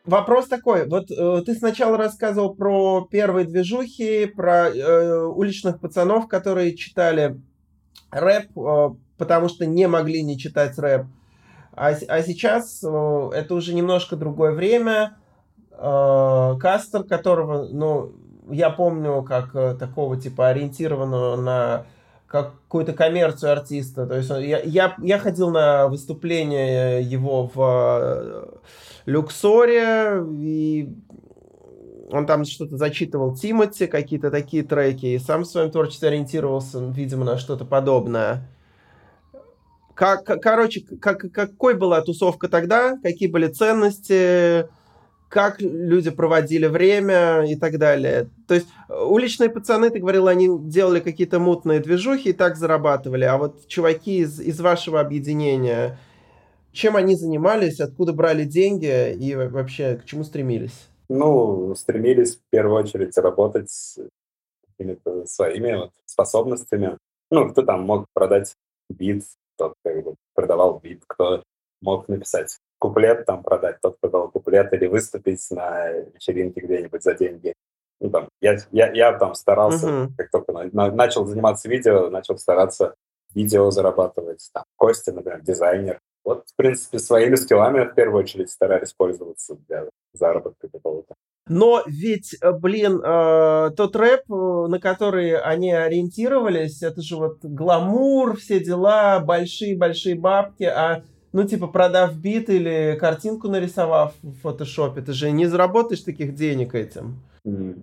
[0.05, 6.75] Вопрос такой, вот э, ты сначала рассказывал про первые движухи, про э, уличных пацанов, которые
[6.75, 7.39] читали
[8.09, 11.05] рэп, э, потому что не могли не читать рэп.
[11.73, 15.17] А, а сейчас э, это уже немножко другое время.
[15.71, 18.11] Э, Кастер, которого, ну,
[18.49, 21.85] я помню, как э, такого типа ориентированного на
[22.31, 24.07] какую-то коммерцию артиста.
[24.07, 27.59] То есть я, я, я ходил на выступление его в
[28.01, 28.45] э,
[29.05, 30.95] Люксоре, и
[32.09, 37.25] он там что-то зачитывал Тимати, какие-то такие треки, и сам в своем творчестве ориентировался, видимо,
[37.25, 38.49] на что-то подобное.
[39.93, 44.69] Как, короче, как, какой была тусовка тогда, какие были ценности,
[45.31, 48.29] как люди проводили время и так далее.
[48.49, 53.23] То есть э, уличные пацаны, ты говорил, они делали какие-то мутные движухи и так зарабатывали,
[53.23, 55.97] а вот чуваки из, из вашего объединения,
[56.73, 60.89] чем они занимались, откуда брали деньги и вообще к чему стремились?
[61.07, 63.71] Ну, стремились в первую очередь работать
[64.67, 66.97] какими-то своими вот способностями.
[67.29, 68.55] Ну, кто там мог продать
[68.89, 69.23] бит,
[69.57, 71.41] тот как бы продавал бит, кто
[71.81, 77.53] мог написать куплет там продать, тот продал куплет, или выступить на вечеринке где-нибудь за деньги.
[77.99, 80.07] Ну, там, я, я, я там старался, uh-huh.
[80.17, 82.95] как только на, на, начал заниматься видео, начал стараться
[83.35, 84.49] видео зарабатывать.
[84.51, 85.99] Там, Костя, например, дизайнер.
[86.25, 91.13] Вот, в принципе, своими скиллами в первую очередь старались пользоваться для заработка какого-то.
[91.47, 97.39] Но ведь, э, блин, э, тот рэп, э, на который они ориентировались, это же вот
[97.43, 105.01] гламур, все дела, большие-большие бабки, а ну, типа, продав бит или картинку нарисовав в фотошопе,
[105.01, 107.21] ты же не заработаешь таких денег этим.
[107.45, 107.81] Mm.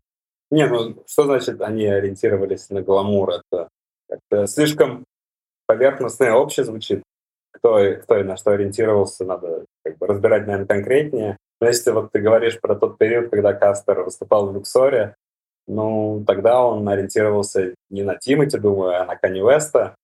[0.51, 3.31] Не, ну, что значит они ориентировались на гламур?
[3.31, 3.69] Это,
[4.09, 5.05] это слишком
[5.67, 7.03] поверхностное общее звучит.
[7.53, 11.37] Кто, кто и на что ориентировался, надо как бы разбирать, наверное, конкретнее.
[11.61, 15.17] Но если вот ты говоришь про тот период, когда Кастер выступал в Люксоре,
[15.67, 19.95] ну, тогда он ориентировался не на Тимати, думаю, а на Канни Веста,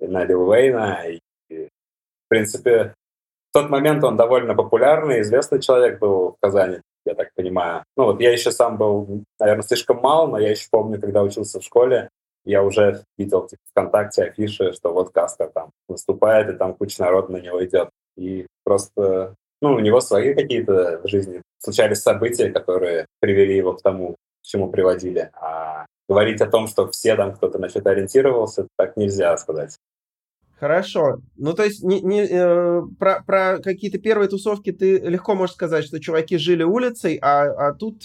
[0.00, 1.08] и на Лил Уэйна.
[1.08, 1.20] И,
[2.34, 2.94] принципе,
[3.50, 7.84] в тот момент он довольно популярный, известный человек был в Казани, я так понимаю.
[7.96, 11.60] Ну, вот я еще сам был, наверное, слишком мал, но я еще помню, когда учился
[11.60, 12.08] в школе,
[12.44, 17.32] я уже видел типа, ВКонтакте афиши, что вот Кастер там выступает, и там куча народа
[17.32, 17.88] на него идет.
[18.16, 23.82] И просто ну, у него свои какие-то в жизни случались события, которые привели его к
[23.82, 25.30] тому, к чему приводили.
[25.34, 29.78] А говорить о том, что все там кто-то на что-то ориентировался, так нельзя сказать.
[30.58, 31.18] Хорошо.
[31.36, 35.84] Ну, то есть не, не, э, про, про какие-то первые тусовки ты легко можешь сказать,
[35.84, 38.02] что чуваки жили улицей, а, а тут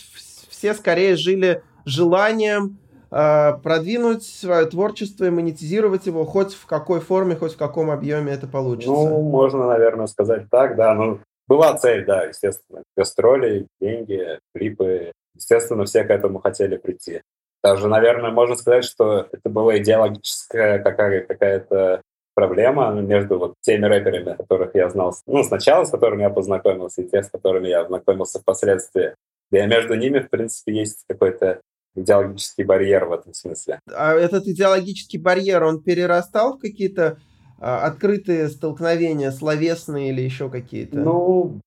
[0.49, 2.77] все скорее жили желанием
[3.11, 8.33] э, продвинуть свое творчество и монетизировать его хоть в какой форме, хоть в каком объеме
[8.33, 8.91] это получится.
[8.91, 10.93] Ну, можно, наверное, сказать так, да.
[10.93, 12.83] Ну, была цель, да, естественно.
[12.97, 15.11] Гастроли, деньги, клипы.
[15.35, 17.21] Естественно, все к этому хотели прийти.
[17.63, 22.01] Даже, наверное, можно сказать, что это была идеологическая какая- какая-то
[22.39, 27.09] проблема между вот теми рэперами, которых я знал, ну, сначала, с которыми я познакомился, и
[27.09, 29.13] те, с которыми я познакомился впоследствии.
[29.51, 31.59] И между ними, в принципе, есть какой-то
[31.95, 33.79] идеологический барьер в этом смысле.
[33.93, 37.17] А этот идеологический барьер, он перерастал в какие-то
[37.59, 40.97] а, открытые столкновения, словесные или еще какие-то?
[40.97, 41.59] Ну,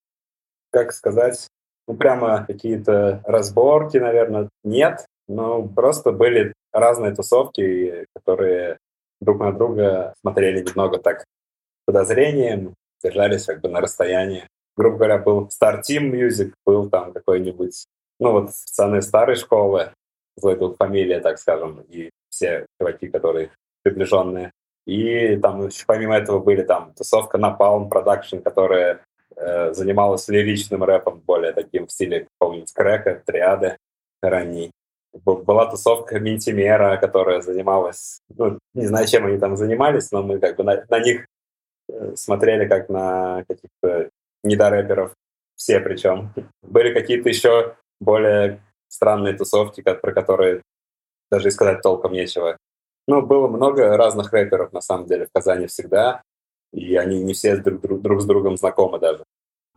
[0.70, 1.48] как сказать,
[1.86, 5.04] ну, прямо какие-то разборки, наверное, нет.
[5.28, 8.78] Ну, просто были разные тусовки, которые
[9.22, 11.24] друг на друга смотрели немного так
[11.86, 14.46] подозрением, держались как бы на расстоянии.
[14.76, 17.84] Грубо говоря, был Star Team Music, был там какой-нибудь,
[18.18, 19.92] ну вот пацаны старой школы,
[20.36, 23.50] злой тут фамилия, так скажем, и все чуваки, которые
[23.82, 24.50] приближенные.
[24.86, 29.04] И там еще помимо этого были там тусовка Napalm Production, которая
[29.36, 33.76] э, занималась лиричным рэпом, более таким в стиле какого-нибудь крэка, триады
[34.22, 34.72] ранней.
[35.12, 40.56] Была тусовка Ментимера, которая занималась, ну, не знаю, чем они там занимались, но мы как
[40.56, 41.26] бы на, на них
[41.90, 44.08] э, смотрели как на каких-то
[44.42, 45.14] недорэперов,
[45.54, 46.32] все причем.
[46.62, 50.62] Были какие-то еще более странные тусовки, про которые
[51.30, 52.56] даже и сказать толком нечего.
[53.08, 56.22] Ну, было много разных рэперов, на самом деле, в Казани всегда,
[56.72, 59.24] и они не все друг, друг, друг с другом знакомы даже.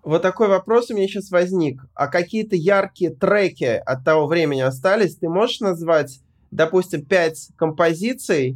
[0.05, 1.81] Вот такой вопрос у меня сейчас возник.
[1.95, 5.15] А какие-то яркие треки от того времени остались?
[5.15, 6.19] Ты можешь назвать,
[6.51, 8.55] допустим, пять композиций,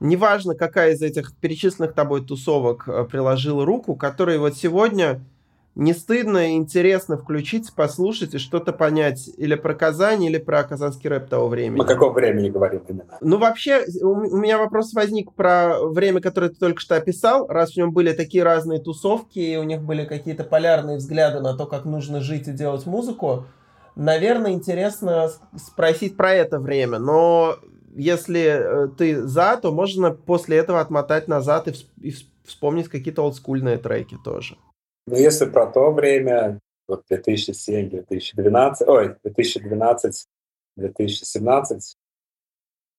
[0.00, 5.22] неважно, какая из этих перечисленных тобой тусовок э, приложила руку, которые вот сегодня
[5.74, 11.08] не стыдно и интересно включить, послушать и что-то понять или про Казань, или про казанский
[11.08, 11.78] рэп того времени.
[11.78, 13.16] Мы какого времени говорим именно?
[13.20, 17.76] Ну, вообще, у меня вопрос возник про время, которое ты только что описал, раз в
[17.76, 21.86] нем были такие разные тусовки, и у них были какие-то полярные взгляды на то, как
[21.86, 23.46] нужно жить и делать музыку.
[23.96, 27.56] Наверное, интересно спросить про это время, но
[27.94, 31.68] если э, ты за, то можно после этого отмотать назад
[32.00, 34.56] и, вспомнить какие-то олдскульные треки тоже.
[35.06, 39.16] Но если про то время, вот 2007-2012, ой,
[40.78, 41.96] 2012-2017,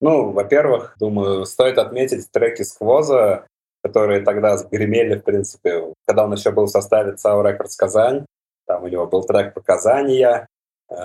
[0.02, 3.48] ну, во-первых, думаю, стоит отметить треки Сквоза,
[3.82, 8.26] которые тогда гремели, в принципе, когда он еще был в составе ЦАУ Рекордс Казань.
[8.66, 10.48] Там у него был трек «Показания»,
[10.90, 10.96] э,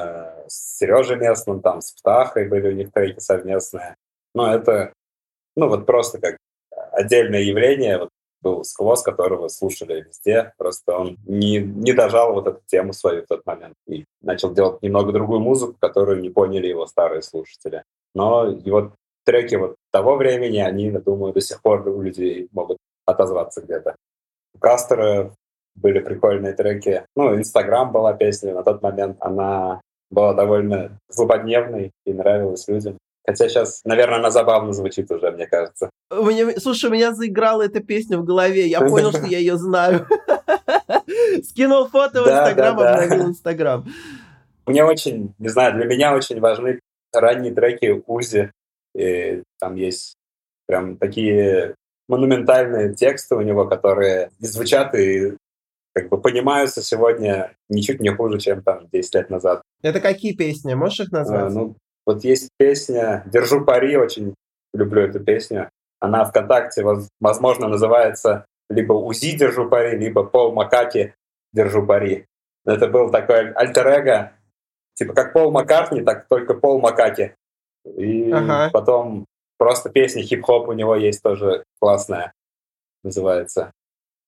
[0.48, 3.94] с Сережей Местным, там с Птахой были у них треки совместные.
[4.34, 4.92] Но это,
[5.56, 6.36] ну, вот просто как
[6.92, 7.98] отдельное явление.
[7.98, 10.52] Вот был сквоз, которого слушали везде.
[10.58, 14.82] Просто он не, не дожал вот эту тему свою в тот момент и начал делать
[14.82, 17.82] немного другую музыку, которую не поняли его старые слушатели.
[18.14, 18.92] Но его
[19.24, 23.96] треки вот того времени, они, я думаю, до сих пор у людей могут отозваться где-то.
[24.54, 25.32] У Кастера
[25.74, 27.04] были прикольные треки.
[27.16, 29.16] Ну, Инстаграм была песня на тот момент.
[29.20, 29.80] Она
[30.10, 32.98] была довольно злободневной и нравилась людям.
[33.28, 35.90] Хотя сейчас, наверное, она забавно звучит уже, мне кажется.
[36.10, 38.66] У меня, слушай, у меня заиграла эта песня в голове.
[38.66, 40.06] Я понял, что я ее знаю.
[41.44, 43.86] Скинул фото в Инстаграм, обновил Инстаграм.
[44.64, 46.80] Мне очень, не знаю, для меня очень важны
[47.12, 48.50] ранние треки Узи.
[48.96, 50.14] И там есть
[50.66, 51.74] прям такие
[52.08, 55.36] монументальные тексты у него, которые звучат и
[55.92, 59.60] как бы понимаются сегодня ничуть не хуже, чем там 10 лет назад.
[59.82, 60.72] Это какие песни?
[60.72, 61.42] Можешь их назвать?
[61.42, 61.76] А, ну,
[62.08, 64.34] вот есть песня «Держу пари», очень
[64.72, 65.68] люблю эту песню.
[66.00, 66.82] Она ВКонтакте,
[67.20, 71.14] возможно, называется либо «УЗИ держу пари», либо «Пол Макаки
[71.52, 72.26] держу пари».
[72.64, 74.32] Это был такой альтер
[74.94, 77.36] типа как Пол Маккартни, так только Пол Макаки.
[77.84, 78.70] И ага.
[78.72, 79.26] потом
[79.58, 82.32] просто песня хип-хоп у него есть тоже классная,
[83.04, 83.70] называется.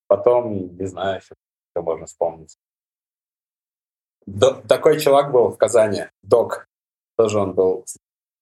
[0.06, 1.34] Потом, не знаю, что
[1.76, 2.58] можно вспомнить.
[4.26, 6.66] До, такой чувак был в Казани, Док.
[7.20, 7.84] Тоже он был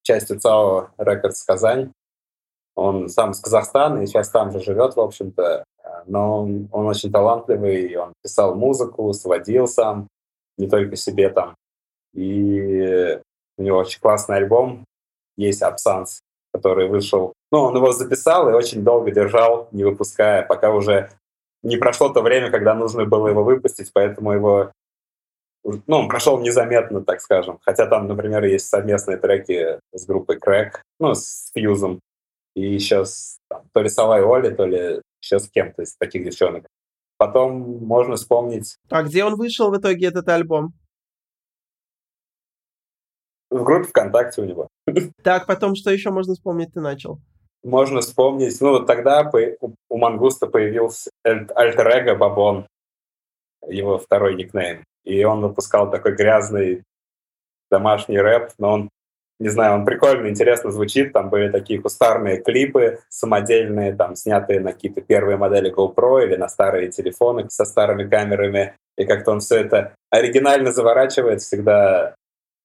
[0.05, 1.91] частью ЦАО Records Казань.
[2.77, 5.65] Он сам с Казахстана и сейчас там же живет, в общем-то.
[6.07, 10.07] Но он, он очень талантливый, он писал музыку, сводил сам,
[10.59, 11.57] не только себе там.
[12.15, 13.21] И
[13.57, 14.85] у него очень классный альбом
[15.37, 16.21] есть «Абсанс»,
[16.55, 17.33] который вышел.
[17.51, 21.11] Ну, он его записал и очень долго держал, не выпуская, пока уже
[21.65, 24.71] не прошло то время, когда нужно было его выпустить, поэтому его
[25.87, 27.59] ну, он прошел незаметно, так скажем.
[27.63, 32.01] Хотя там, например, есть совместные треки с группой Crack, ну, с Фьюзом,
[32.55, 36.25] и еще с, там, то ли и Оли, то ли еще с кем-то из таких
[36.25, 36.67] девчонок.
[37.17, 38.77] Потом можно вспомнить...
[38.91, 40.73] А где он вышел в итоге, этот альбом?
[43.51, 44.69] В группе ВКонтакте у него.
[45.23, 47.19] Так, потом что еще можно вспомнить, ты начал?
[47.65, 49.31] Можно вспомнить, ну, тогда
[49.89, 52.69] у Мангуста появился альтер-эго Бабон,
[53.67, 54.85] его второй никнейм.
[55.05, 56.83] И он выпускал такой грязный
[57.71, 58.91] домашний рэп, но он,
[59.41, 61.13] не знаю, он прикольно, интересно звучит.
[61.13, 66.49] Там были такие кустарные клипы самодельные, там снятые на какие-то первые модели GoPro или на
[66.49, 68.77] старые телефоны со старыми камерами.
[68.97, 72.15] И как-то он все это оригинально заворачивает всегда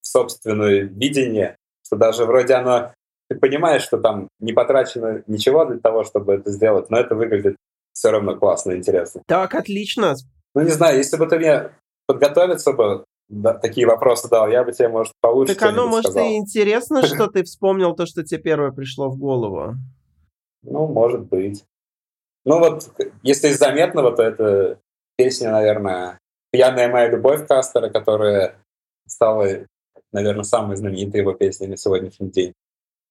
[0.02, 1.56] в собственное видение,
[1.86, 2.92] что даже вроде оно
[3.28, 7.56] ты понимаешь, что там не потрачено ничего для того, чтобы это сделать, но это выглядит
[7.92, 9.22] все равно классно интересно.
[9.26, 10.14] Так, отлично.
[10.54, 11.70] Ну, не знаю, если бы ты мне
[12.06, 16.28] подготовиться бы, да, такие вопросы дал, я бы тебе, может, получше Так оно, может, сказал.
[16.28, 19.74] и интересно, что ты вспомнил то, что тебе первое пришло в голову.
[20.62, 21.64] Ну, может быть.
[22.44, 22.90] Ну вот,
[23.22, 24.78] если из заметного, то это
[25.16, 26.18] песня, наверное,
[26.50, 28.56] «Пьяная моя любовь» Кастера, которая
[29.06, 29.46] стала,
[30.12, 32.52] наверное, самой знаменитой его песней на сегодняшний день.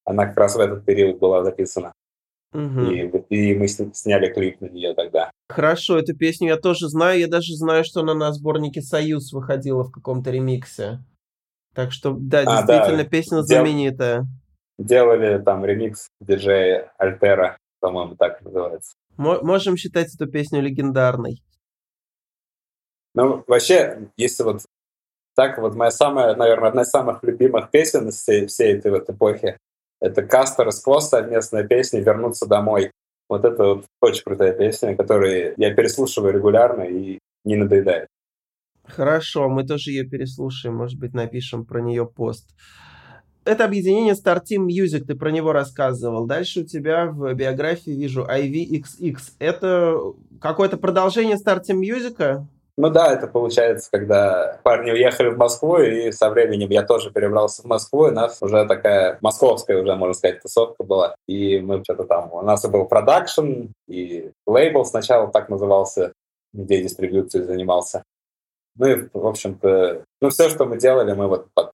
[0.05, 1.93] Она как раз в этот период была записана.
[2.53, 2.81] Угу.
[2.91, 5.31] И, и мы сняли клип на нее тогда.
[5.49, 7.19] Хорошо, эту песню я тоже знаю.
[7.19, 10.99] Я даже знаю, что она на сборнике «Союз» выходила в каком-то ремиксе.
[11.73, 13.09] Так что, да, а, действительно, да.
[13.09, 14.27] песня знаменитая.
[14.77, 18.93] Делали там ремикс диджея Альтера, по-моему, так называется.
[19.17, 21.43] М- можем считать эту песню легендарной.
[23.15, 24.61] Ну, вообще, если вот
[25.35, 29.57] так, вот моя самая, наверное, одна из самых любимых песен всей, всей этой вот эпохи,
[30.03, 32.91] это Кастер и Сквоз совместная песня «Вернуться домой».
[33.29, 38.07] Вот это вот очень крутая песня, которую я переслушиваю регулярно и не надоедает.
[38.85, 42.49] Хорошо, мы тоже ее переслушаем, может быть, напишем про нее пост.
[43.45, 46.27] Это объединение Star Team Music, ты про него рассказывал.
[46.27, 49.17] Дальше у тебя в биографии вижу IVXX.
[49.39, 49.97] Это
[50.41, 52.45] какое-то продолжение Star Team Music?
[52.75, 57.61] Ну да, это получается, когда парни уехали в Москву, и со временем я тоже перебрался
[57.61, 61.15] в Москву, и у нас уже такая московская уже, можно сказать, тусовка была.
[61.27, 66.13] И мы что-то там, у нас и был продакшн, и лейбл сначала так назывался,
[66.51, 68.03] где дистрибьюцией занимался.
[68.75, 71.71] Ну и, в общем-то, ну все, что мы делали, мы вот под,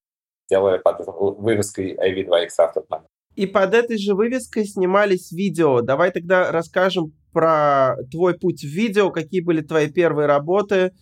[0.50, 3.08] делали под вывеской IV2X в тот момент.
[3.36, 5.80] И под этой же вывеской снимались видео.
[5.80, 10.94] Давай тогда расскажем про твой путь в видео, какие были твои первые работы,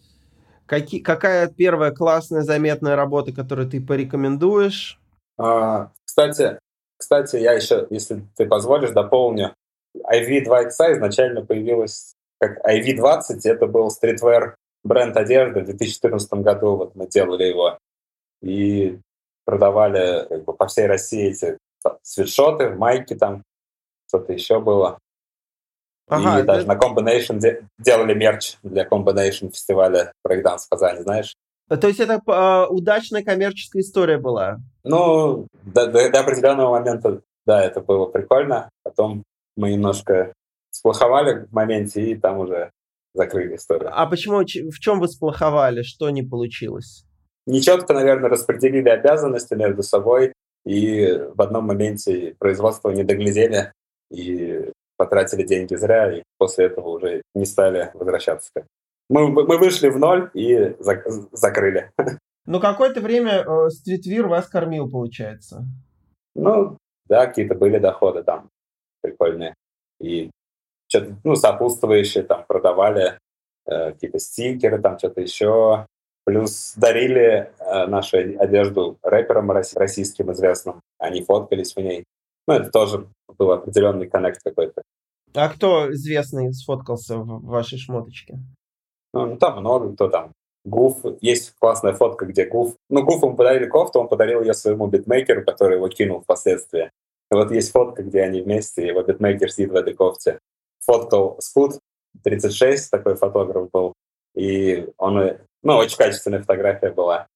[0.66, 5.00] какие, какая первая классная заметная работа, которую ты порекомендуешь?
[5.38, 6.60] А, кстати,
[6.98, 9.54] кстати, я еще, если ты позволишь, дополню.
[9.96, 17.08] IV2X изначально появилась как IV20, это был стритвер бренд одежды в 2014 году, вот мы
[17.08, 17.78] делали его.
[18.42, 19.00] И
[19.46, 21.58] продавали как бы, по всей России эти
[22.04, 23.44] свитшоты, майки там,
[24.08, 25.00] что-то еще было.
[26.08, 31.36] Ага, и даже на Combination де- делали мерч для Combination фестиваля брейкданс в Казани, знаешь?
[31.70, 34.60] То есть это э, удачная коммерческая история была?
[34.86, 38.70] Ну, до, до, до определенного момента, да, это было прикольно.
[38.84, 39.24] Потом
[39.58, 40.34] мы немножко
[40.72, 42.72] сплоховали в моменте, и там уже
[43.14, 43.90] закрыли историю.
[43.92, 45.82] А почему, в чем вы сплоховали?
[45.82, 47.04] Что не получилось?
[47.46, 50.34] Нечетко, наверное, распределили обязанности между собой,
[50.66, 53.72] и в одном моменте производство не доглядели,
[54.12, 54.57] и
[54.98, 58.52] потратили деньги зря, и после этого уже не стали возвращаться.
[59.10, 61.92] Мы, мы вышли в ноль и зак закрыли.
[62.46, 65.66] Ну, какое-то время э, стритвир вас кормил, получается.
[66.34, 66.78] Ну,
[67.08, 68.50] да, какие-то были доходы там
[69.02, 69.54] прикольные.
[70.00, 70.30] И
[70.88, 73.18] что-то, ну, сопутствующие там продавали
[73.66, 75.86] э, какие-то стикеры, там что-то еще.
[76.26, 80.82] Плюс дарили э, нашу одежду рэперам российским известным.
[81.00, 82.06] Они фоткались в ней.
[82.48, 84.82] Ну, это тоже был определенный коннект какой-то.
[85.36, 88.40] А кто известный сфоткался в вашей шмоточке?
[89.14, 90.32] Ну, ну там много кто там.
[90.66, 92.76] Гуф, есть классная фотка, где Гуф...
[92.90, 96.92] Ну, Гуф ему подарили кофту, он подарил ее своему битмейкеру, который его кинул впоследствии.
[97.32, 100.40] И вот есть фотка, где они вместе, его битмейкер сидит в этой кофте.
[100.86, 101.80] Фоткал Скут,
[102.24, 103.94] 36, такой фотограф был.
[104.36, 107.28] И он, ну, очень качественная фотография была.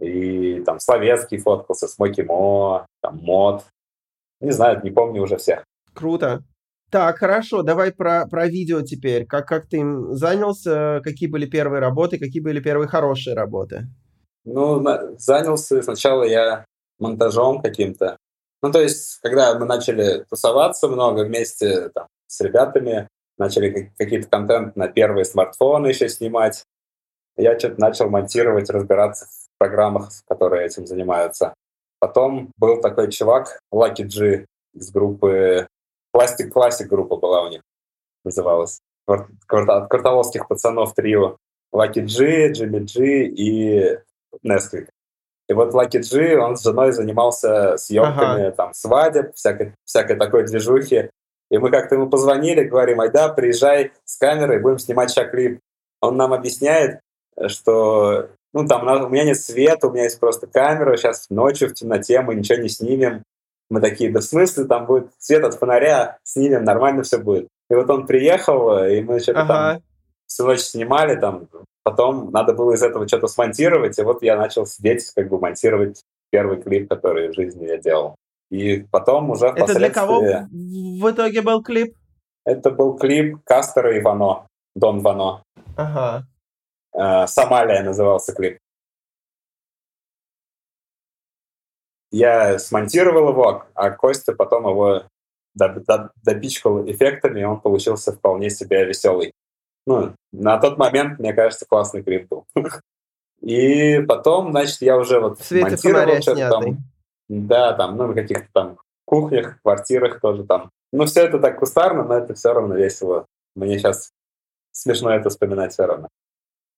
[0.00, 3.64] И там Словецкий фоткался, Смоки Мо, там Мод.
[4.44, 5.64] Не знаю, не помню уже всех.
[5.94, 6.42] Круто.
[6.90, 9.26] Так, хорошо, давай про, про видео теперь.
[9.26, 11.00] Как, как ты им занялся?
[11.02, 12.18] Какие были первые работы?
[12.18, 13.88] Какие были первые хорошие работы?
[14.44, 14.84] Ну,
[15.18, 16.64] занялся сначала я
[16.98, 18.18] монтажом каким-то.
[18.62, 24.76] Ну, то есть, когда мы начали тусоваться много вместе там, с ребятами, начали какие-то контент
[24.76, 26.64] на первые смартфоны еще снимать,
[27.36, 31.54] я что-то начал монтировать, разбираться в программах, которые этим занимаются.
[31.98, 35.66] Потом был такой чувак, Lucky G из группы
[36.12, 37.62] Пластик Классик группа была у них,
[38.24, 38.80] называлась.
[39.06, 41.36] От кварталовских пацанов трио.
[41.74, 43.98] Lucky G, Jimmy G и
[44.46, 44.88] Nesquik.
[45.48, 48.52] И вот Lucky G, он с женой занимался съемками, ага.
[48.52, 51.10] там, свадеб, всякой, всякой такой движухи.
[51.50, 55.60] И мы как-то ему позвонили, говорим, айда, приезжай с камерой, будем снимать сейчас клип.
[56.00, 57.00] Он нам объясняет,
[57.48, 61.74] что ну, там у меня нет света, у меня есть просто камера, сейчас ночью в
[61.74, 63.24] темноте мы ничего не снимем.
[63.68, 67.48] Мы такие, да в смысле, там будет свет от фонаря, снимем, нормально все будет.
[67.68, 69.48] И вот он приехал, и мы что-то ага.
[69.48, 69.82] там
[70.26, 71.48] всю ночь снимали, там,
[71.82, 76.04] потом надо было из этого что-то смонтировать, и вот я начал сидеть, как бы монтировать
[76.30, 78.14] первый клип, который в жизни я делал.
[78.50, 81.96] И потом уже Это для кого в итоге был клип?
[82.44, 84.46] Это был клип Кастера и Вано,
[84.76, 85.42] Дон Вано.
[85.76, 86.26] Ага.
[86.94, 88.58] Э, Сомалия назывался клип.
[92.10, 95.02] Я смонтировал его, а Костя потом его
[95.54, 99.32] допичкал эффектами, и он получился вполне себе веселый.
[99.86, 102.46] Ну, на тот момент, мне кажется, классный клип был.
[103.40, 106.78] И потом, значит, я уже вот в свете монтировал что-то там.
[107.28, 110.70] Да, там, ну, на каких-то там кухнях, квартирах тоже там.
[110.92, 113.26] Ну, все это так кустарно, но это все равно весело.
[113.54, 114.12] Мне сейчас
[114.72, 116.08] смешно это вспоминать все равно.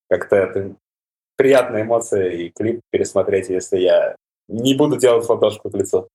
[0.09, 0.74] Как-то это
[1.36, 4.16] приятная эмоция и клип пересмотреть, если я
[4.48, 6.09] не буду делать фотошку к лицу.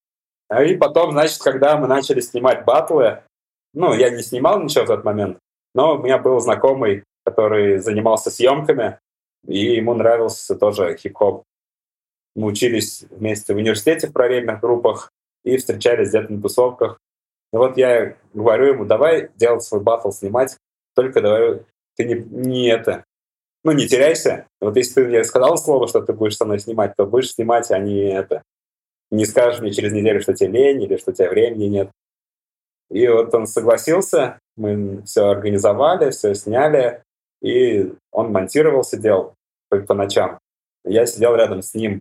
[0.50, 3.24] А и потом, значит, когда мы начали снимать батлы,
[3.74, 5.40] ну, я не снимал ничего в тот момент,
[5.74, 9.00] но у меня был знакомый, который занимался съемками,
[9.48, 11.44] и ему нравился тоже хип-хоп.
[12.36, 15.12] Мы учились вместе в университете в параллельных группах
[15.44, 17.00] и встречались где-то на тусовках.
[17.54, 20.58] И вот я говорю ему, давай делать свой батл, снимать,
[20.96, 21.62] только давай
[21.96, 23.04] ты не, не это,
[23.64, 24.48] ну, не теряйся.
[24.60, 27.70] Вот если ты мне сказал слово, что ты будешь со мной снимать, то будешь снимать,
[27.72, 28.44] а не это.
[29.12, 31.92] Не скажешь мне через неделю, что тебе лень или что у тебя времени нет.
[32.90, 37.04] И вот он согласился, мы все организовали, все сняли,
[37.42, 39.36] и он монтировал, сидел
[39.70, 40.40] по, по ночам.
[40.84, 42.00] Я сидел рядом с ним.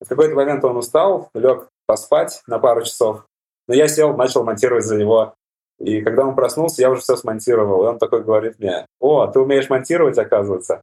[0.00, 3.26] В какой-то момент он устал, лег поспать на пару часов,
[3.68, 5.34] но я сел, начал монтировать за него
[5.78, 7.84] и когда он проснулся, я уже все смонтировал.
[7.84, 10.80] И он такой говорит мне, о, ты умеешь монтировать, оказывается?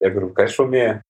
[0.00, 1.02] Я говорю, конечно, умею.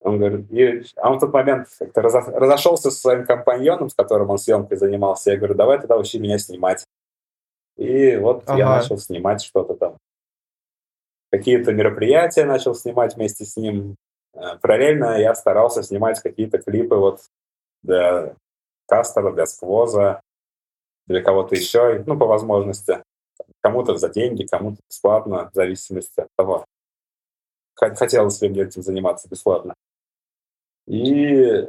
[0.00, 0.84] Он говорит, и...
[0.96, 5.32] а он в тот момент как-то разошелся со своим компаньоном, с которым он съемкой занимался.
[5.32, 6.86] Я говорю, давай тогда учи меня снимать.
[7.76, 8.58] И вот ага.
[8.58, 9.98] я начал снимать что-то там.
[11.30, 13.96] Какие-то мероприятия начал снимать вместе с ним.
[14.34, 17.20] Э, параллельно я старался снимать какие-то клипы вот
[17.82, 18.34] для
[18.86, 20.20] Кастера, для Сквоза,
[21.08, 23.02] для кого-то еще, ну, по возможности.
[23.60, 26.64] Кому-то за деньги, кому-то бесплатно, в зависимости от того,
[27.74, 29.74] хотелось ли мне этим заниматься бесплатно.
[30.86, 31.68] И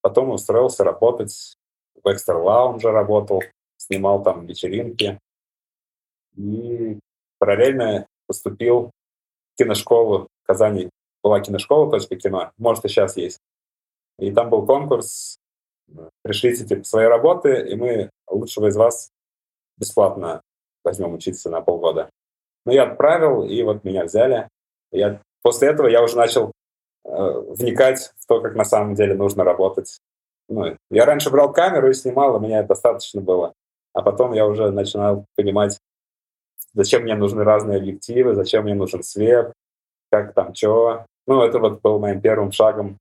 [0.00, 1.54] потом устроился работать
[2.02, 3.42] в Экстер Лаунже работал,
[3.76, 5.18] снимал там вечеринки.
[6.36, 6.98] И
[7.38, 8.90] параллельно поступил
[9.52, 10.90] в киношколу в Казани.
[11.22, 13.38] Была киношкола «Точка кино», может, и сейчас есть.
[14.18, 15.38] И там был конкурс
[16.22, 19.10] пришлите типа, свои работы, и мы лучшего из вас
[19.78, 20.42] бесплатно
[20.84, 22.10] возьмем учиться на полгода.
[22.64, 24.48] Ну, я отправил, и вот меня взяли.
[24.90, 26.52] Я, после этого я уже начал
[27.04, 29.98] э, вникать в то, как на самом деле нужно работать.
[30.48, 33.54] Ну, я раньше брал камеру и снимал, и меня достаточно было.
[33.94, 35.78] А потом я уже начинал понимать,
[36.72, 39.52] зачем мне нужны разные объективы, зачем мне нужен свет,
[40.10, 41.06] как там, что.
[41.26, 42.98] Ну, это вот был моим первым шагом,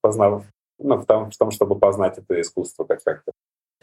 [0.00, 0.44] познав,
[0.82, 3.32] ну, в том, в том, чтобы познать это искусство как как-то.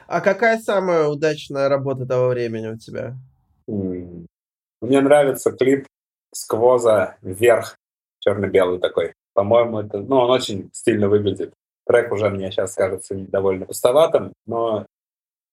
[0.07, 3.15] А какая самая удачная работа того времени у тебя?
[3.67, 5.85] Мне нравится клип
[6.33, 7.77] Сквоза «Вверх».
[8.19, 9.13] черно-белый такой.
[9.33, 11.53] По-моему, это, ну, он очень стильно выглядит.
[11.87, 14.85] Трек уже мне сейчас кажется довольно пустоватым, но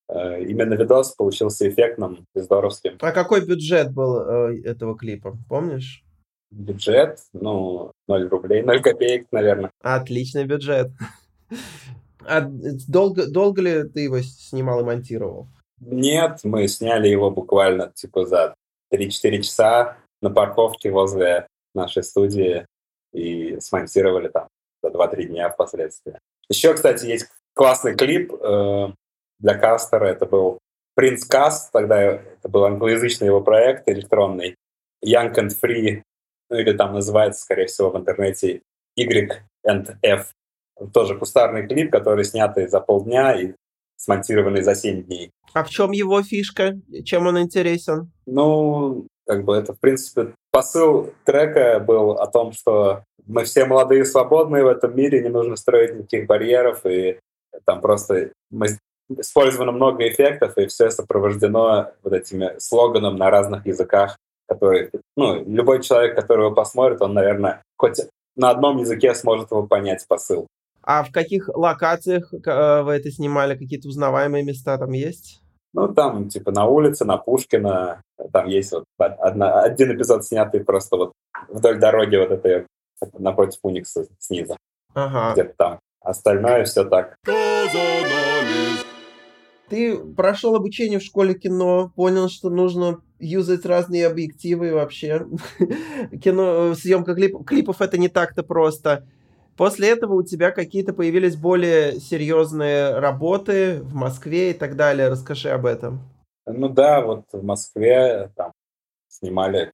[0.09, 2.99] э, именно видос получился эффектным и здоровским.
[3.01, 6.03] А какой бюджет был э, этого клипа, помнишь?
[6.51, 9.71] Бюджет, ну, 0 рублей, 0 копеек, наверное.
[9.83, 10.89] Отличный бюджет.
[12.25, 15.49] А долго, долго ли ты его снимал и монтировал?
[15.81, 18.55] Нет, мы сняли его буквально типа за
[18.93, 22.67] 3-4 часа на парковке возле нашей студии
[23.13, 24.49] и смонтировали там
[24.83, 26.19] за 2-3 дня впоследствии.
[26.49, 28.89] Еще, кстати, есть классный клип э,
[29.39, 30.07] для Кастера.
[30.07, 30.59] Это был
[30.95, 34.57] Принц Каст, тогда это был англоязычный его проект электронный.
[35.05, 36.03] Young and Free,
[36.49, 38.63] ну или там называется, скорее всего, в интернете
[38.97, 39.31] Y
[39.67, 40.33] and F.
[40.93, 43.55] Тоже кустарный клип, который снятый за полдня и
[43.97, 45.31] смонтированный за 7 дней.
[45.55, 46.75] А в чем его фишка?
[47.05, 48.13] Чем он интересен?
[48.27, 54.03] Ну, как бы это, в принципе, посыл трека был о том, что мы все молодые
[54.03, 57.19] и свободные в этом мире, не нужно строить никаких барьеров, и
[57.65, 58.69] там просто мы
[59.09, 64.17] использовано много эффектов, и все сопровождено вот этими слоганом на разных языках,
[64.49, 68.01] который, ну, любой человек, который его посмотрит, он, наверное, хоть
[68.37, 70.47] на одном языке сможет его понять посыл.
[70.87, 73.59] А в каких локациях э, вы это снимали?
[73.59, 75.43] Какие-то узнаваемые места там есть?
[75.73, 78.01] Ну, там, типа, на улице, на Пушкина,
[78.33, 81.13] там есть вот одна, один эпизод снятый просто вот
[81.49, 82.67] вдоль дороги вот этой
[83.19, 84.57] напротив Уникса снизу.
[84.95, 85.33] Ага.
[85.33, 85.79] Где-то там.
[86.01, 87.17] Остальное все так.
[89.69, 95.27] Ты прошел обучение в школе кино, понял, что нужно юзать разные объективы вообще.
[96.23, 99.05] кино, съемка клип, клипов это не так-то просто.
[99.57, 105.09] После этого у тебя какие-то появились более серьезные работы в Москве и так далее.
[105.09, 106.01] Расскажи об этом.
[106.47, 108.53] Ну да, вот в Москве там
[109.09, 109.73] снимали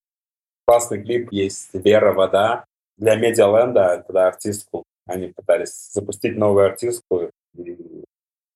[0.66, 2.64] классный клип, есть «Вера, вода»
[2.97, 4.85] для Медиаленда, тогда артистку.
[5.07, 8.05] Они пытались запустить новую артистку, и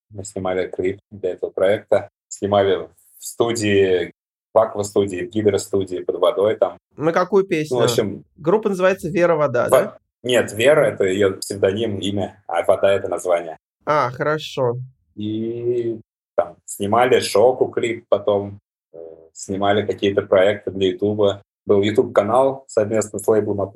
[0.09, 2.09] мы снимали клип для этого проекта.
[2.29, 2.87] Снимали
[3.19, 4.13] в студии,
[4.53, 6.77] в аква-студии, в гидростудии под водой там.
[6.95, 7.75] На какую песню?
[7.75, 9.71] Ну, в общем, Группа называется «Вера, вода», в...
[9.71, 9.97] да?
[10.23, 13.57] Нет, Вера— это ее псевдоним, имя, а Вода— это название.
[13.85, 14.77] А, хорошо.
[15.15, 15.99] И
[16.35, 18.59] там снимали шоку клип потом,
[18.93, 18.97] э,
[19.33, 21.41] снимали какие-то проекты для Ютуба.
[21.65, 23.71] Был YouTube-канал совместно с лейблом А+,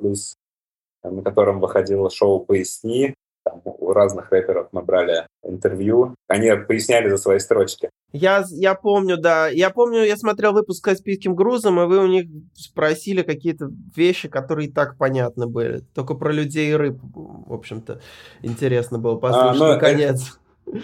[1.02, 3.14] на котором выходило шоу «Поясни»,
[3.44, 6.14] там у разных рэперов мы брали интервью.
[6.28, 7.90] Они поясняли за свои строчки.
[8.12, 9.48] Я, я помню, да.
[9.48, 14.28] Я помню, я смотрел выпуск с Каспийским грузом, и вы у них спросили какие-то вещи,
[14.28, 15.80] которые и так понятны были.
[15.94, 18.00] Только про людей и рыб, в общем-то,
[18.42, 20.38] интересно было послушать а, ну, наконец.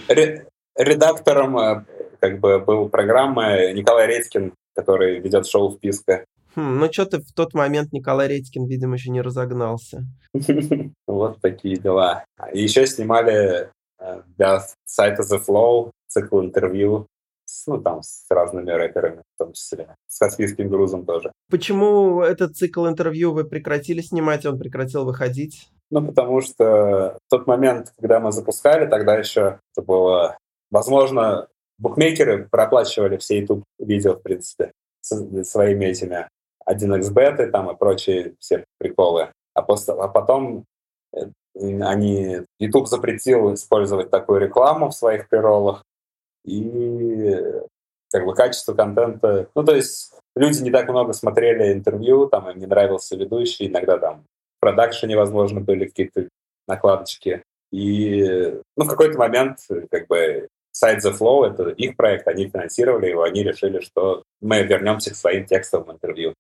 [0.09, 0.47] Ре-
[0.77, 1.85] редактором э,
[2.21, 6.25] как бы был программы Николай Редькин, который ведет шоу «Вписка».
[6.55, 10.05] Хм, ну, что-то в тот момент Николай Редькин, видимо, еще не разогнался.
[11.07, 12.25] Вот такие дела.
[12.53, 17.07] Еще снимали э, для сайта The Flow цикл интервью
[17.67, 21.33] ну, там, с разными рэперами, в том числе, с Каспийским грузом тоже.
[21.51, 25.69] Почему этот цикл интервью вы прекратили снимать, он прекратил выходить?
[25.91, 30.37] Ну, потому что в тот момент, когда мы запускали, тогда еще это было...
[30.71, 36.29] Возможно, букмекеры проплачивали все YouTube-видео, в принципе, своими этими
[36.71, 39.33] 1xbet там и прочие все приколы.
[39.55, 40.64] А, после, а потом
[41.14, 45.83] э, они, YouTube запретил использовать такую рекламу в своих приролах,
[46.45, 47.37] и
[48.11, 49.49] как бы качество контента...
[49.55, 53.99] Ну, то есть люди не так много смотрели интервью, там им не нравился ведущий, иногда
[53.99, 54.25] там
[54.57, 56.29] в продакшене, возможно, были какие-то
[56.66, 57.43] накладочки.
[57.71, 59.59] И ну, в какой-то момент
[59.91, 64.62] как бы сайт The Flow— это их проект, они финансировали его, они решили, что мы
[64.62, 66.35] вернемся к своим текстовым интервью.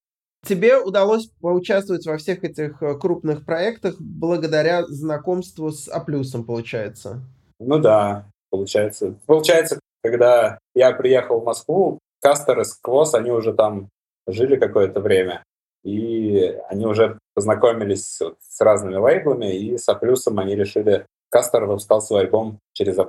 [0.46, 6.04] Тебе удалось поучаствовать во всех этих э, крупных проектах благодаря знакомству с А+,
[6.46, 7.20] получается?
[7.58, 9.14] Ну да, получается.
[9.26, 13.88] Получается, когда я приехал в Москву, Кастер и Сквоз, они уже там
[14.26, 15.42] жили какое-то время,
[15.84, 22.22] и они уже познакомились с разными лейблами, и с А+, они решили, Кастер выпускал свой
[22.22, 23.08] альбом через А+.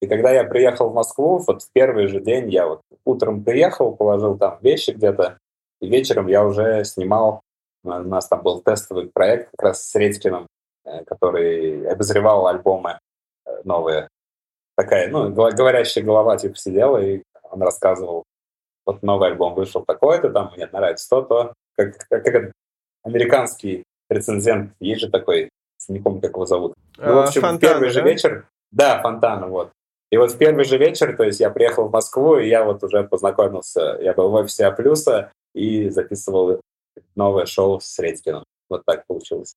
[0.00, 3.94] И когда я приехал в Москву, вот в первый же день я вот утром приехал,
[3.94, 5.38] положил там вещи где-то,
[5.80, 7.42] и вечером я уже снимал,
[7.82, 10.46] у нас там был тестовый проект как раз с Редькиным,
[10.84, 12.98] э, который обозревал альбомы
[13.46, 14.08] э, новые.
[14.76, 18.24] Такая, ну, говорящая голова типа сидела, и он рассказывал,
[18.86, 21.54] вот новый альбом вышел такой-то, там мне нравится то-то.
[21.76, 22.52] Как, как, как
[23.02, 25.50] американский рецензент, есть же такой,
[25.88, 26.74] не помню, как его зовут.
[26.96, 27.92] Ну, в общем, Фонтана, первый да?
[27.92, 29.70] же вечер, да, Фонтана, вот.
[30.10, 32.82] И вот в первый же вечер, то есть я приехал в Москву, и я вот
[32.84, 34.76] уже познакомился, я был в офисе А+,
[35.54, 36.60] и записывал
[37.14, 38.44] новое шоу с Редькиным.
[38.68, 39.54] Вот так получилось.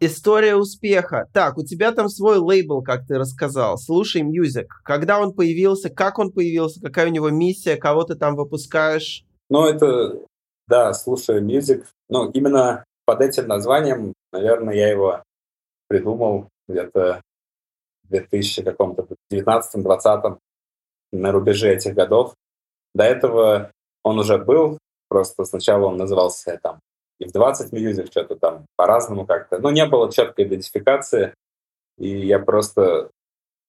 [0.00, 1.28] История успеха.
[1.32, 3.78] Так, у тебя там свой лейбл, как ты рассказал.
[3.78, 4.66] Слушай Music.
[4.82, 9.24] Когда он появился, как он появился, какая у него миссия, кого ты там выпускаешь?
[9.48, 10.18] Ну, это,
[10.66, 11.84] да, слушай Music.
[12.08, 15.22] Ну, именно под этим названием, наверное, я его
[15.86, 17.22] придумал где-то
[18.04, 20.38] в 2000 каком-то 19-20
[21.12, 22.34] на рубеже этих годов.
[22.92, 23.70] До этого
[24.02, 24.78] он уже был,
[25.12, 26.80] просто сначала он назывался там
[27.22, 29.58] и в 20 Music что-то там по-разному как-то.
[29.58, 31.34] Но не было четкой идентификации.
[31.98, 33.10] И я просто,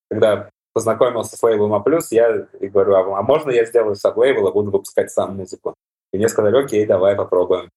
[0.09, 4.53] когда познакомился с лейблом А+, я и говорю, а, а можно я сделаю саб-лейбл и
[4.53, 5.75] буду выпускать сам музыку?
[6.11, 7.69] И мне сказали, окей, давай попробуем.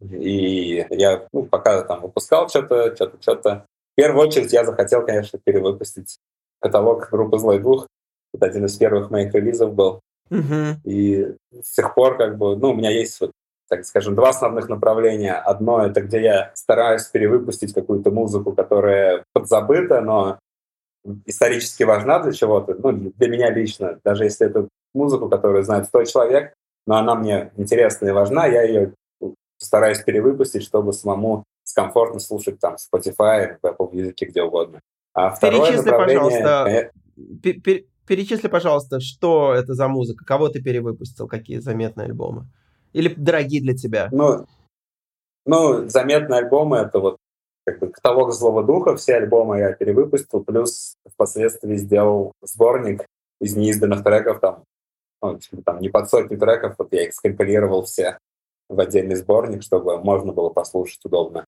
[0.00, 3.66] И я ну, пока там выпускал что-то, что-то, что-то.
[3.92, 6.18] В первую очередь я захотел, конечно, перевыпустить
[6.60, 7.88] каталог группы «Злой дух».
[8.34, 10.00] Это один из первых моих релизов был.
[10.30, 10.80] Угу.
[10.84, 13.32] И с тех пор, как бы, ну, у меня есть вот
[13.68, 15.34] так скажем, два основных направления.
[15.34, 20.38] Одно— это где я стараюсь перевыпустить какую-то музыку, которая подзабыта, но
[21.24, 26.04] исторически важна для чего-то, ну, для меня лично, даже если это музыку, которую знает 100
[26.04, 26.54] человек,
[26.86, 28.92] но она мне интересна и важна, я ее
[29.58, 34.80] стараюсь перевыпустить, чтобы самому комфортно слушать там Spotify, в Apple Music, где угодно.
[35.12, 36.40] А второе Перечисли, направление...
[36.42, 36.90] пожалуйста,
[38.06, 42.46] перечисли, пожалуйста, что это за музыка, кого ты перевыпустил, какие заметные альбомы.
[42.92, 44.08] Или дорогие для тебя?
[44.12, 44.46] Ну,
[45.44, 47.18] ну заметные альбомы— это вот
[47.66, 53.04] как бы каталог «Злого духа», все альбомы я перевыпустил, плюс впоследствии сделал сборник
[53.40, 54.64] из неизданных треков, там,
[55.20, 58.18] ну, типа, там не под сотни треков, вот я их скомпилировал все
[58.68, 61.44] в отдельный сборник, чтобы можно было послушать удобно.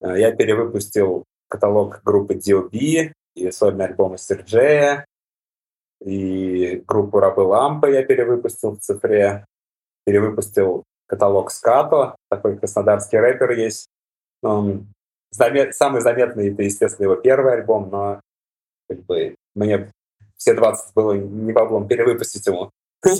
[0.00, 3.12] Э, я перевыпустил каталог группы D.O.B.
[3.34, 5.06] и сольный альбом Серджея,
[6.04, 9.46] и группу Рабы Лампы я перевыпустил в цифре
[10.04, 13.88] перевыпустил каталог Скато, такой краснодарский рэпер есть.
[14.42, 14.86] Он
[15.30, 18.20] замет, самый заметный, это, естественно, его первый альбом, но
[18.88, 19.90] как бы, мне
[20.36, 22.70] все 20 было не проблем перевыпустить ему.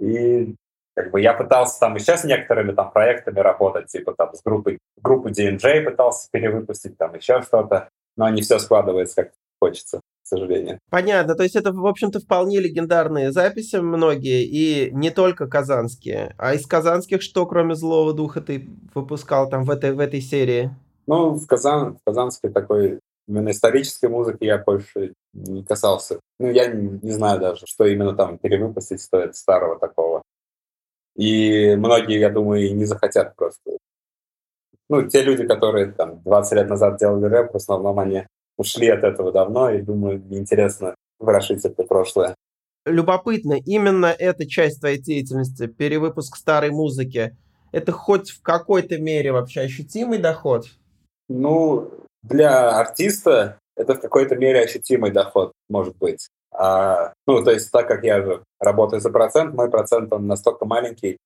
[0.00, 0.56] И
[0.96, 4.78] как бы я пытался там еще с некоторыми там проектами работать, типа там с группой,
[5.00, 10.80] группу DNJ пытался перевыпустить, там еще что-то, но не все складывается как хочется к сожалению.
[10.90, 16.34] Понятно, то есть это, в общем-то, вполне легендарные записи многие, и не только казанские.
[16.38, 20.70] А из казанских что, кроме «Злого духа», ты выпускал там в этой, в этой серии?
[21.06, 26.20] Ну, в, Казан, в казанской такой именно исторической музыки я больше не касался.
[26.38, 30.22] Ну, я не, не знаю даже, что именно там перевыпустить стоит старого такого.
[31.16, 33.78] И многие, я думаю, и не захотят просто.
[34.88, 38.26] Ну, те люди, которые там 20 лет назад делали рэп, в основном они
[38.56, 42.34] ушли от этого давно, и думаю, неинтересно ворошить это прошлое.
[42.86, 47.36] Любопытно, именно эта часть твоей деятельности, перевыпуск старой музыки,
[47.72, 50.66] это хоть в какой-то мере вообще ощутимый доход?
[51.28, 51.90] Ну,
[52.22, 56.28] для артиста это в какой-то мере ощутимый доход, может быть.
[56.52, 60.64] А, ну, то есть, так как я же работаю за процент, мой процент, он настолько
[60.66, 61.16] маленький,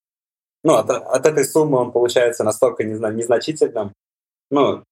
[0.64, 3.92] ну, от, от этой суммы он получается настолько незна- незначительным,
[4.50, 4.82] ну,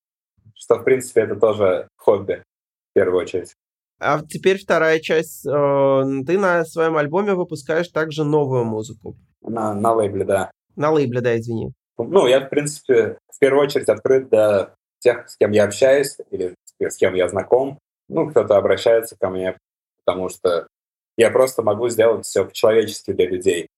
[0.57, 2.43] что, в принципе, это тоже хобби,
[2.91, 3.55] в первую очередь.
[3.99, 5.47] А теперь вторая часть.
[5.47, 9.17] Э, ты на своем альбоме выпускаешь также новую музыку.
[9.43, 10.51] На, на лейбле, да.
[10.75, 11.73] На лейбле, да, извини.
[11.99, 16.55] Ну, я, в принципе, в первую очередь открыт для тех, с кем я общаюсь или
[16.79, 17.79] с кем я знаком.
[18.09, 19.57] Ну, кто-то обращается ко мне,
[20.05, 20.67] потому что
[21.17, 23.69] я просто могу сделать все по-человечески для людей.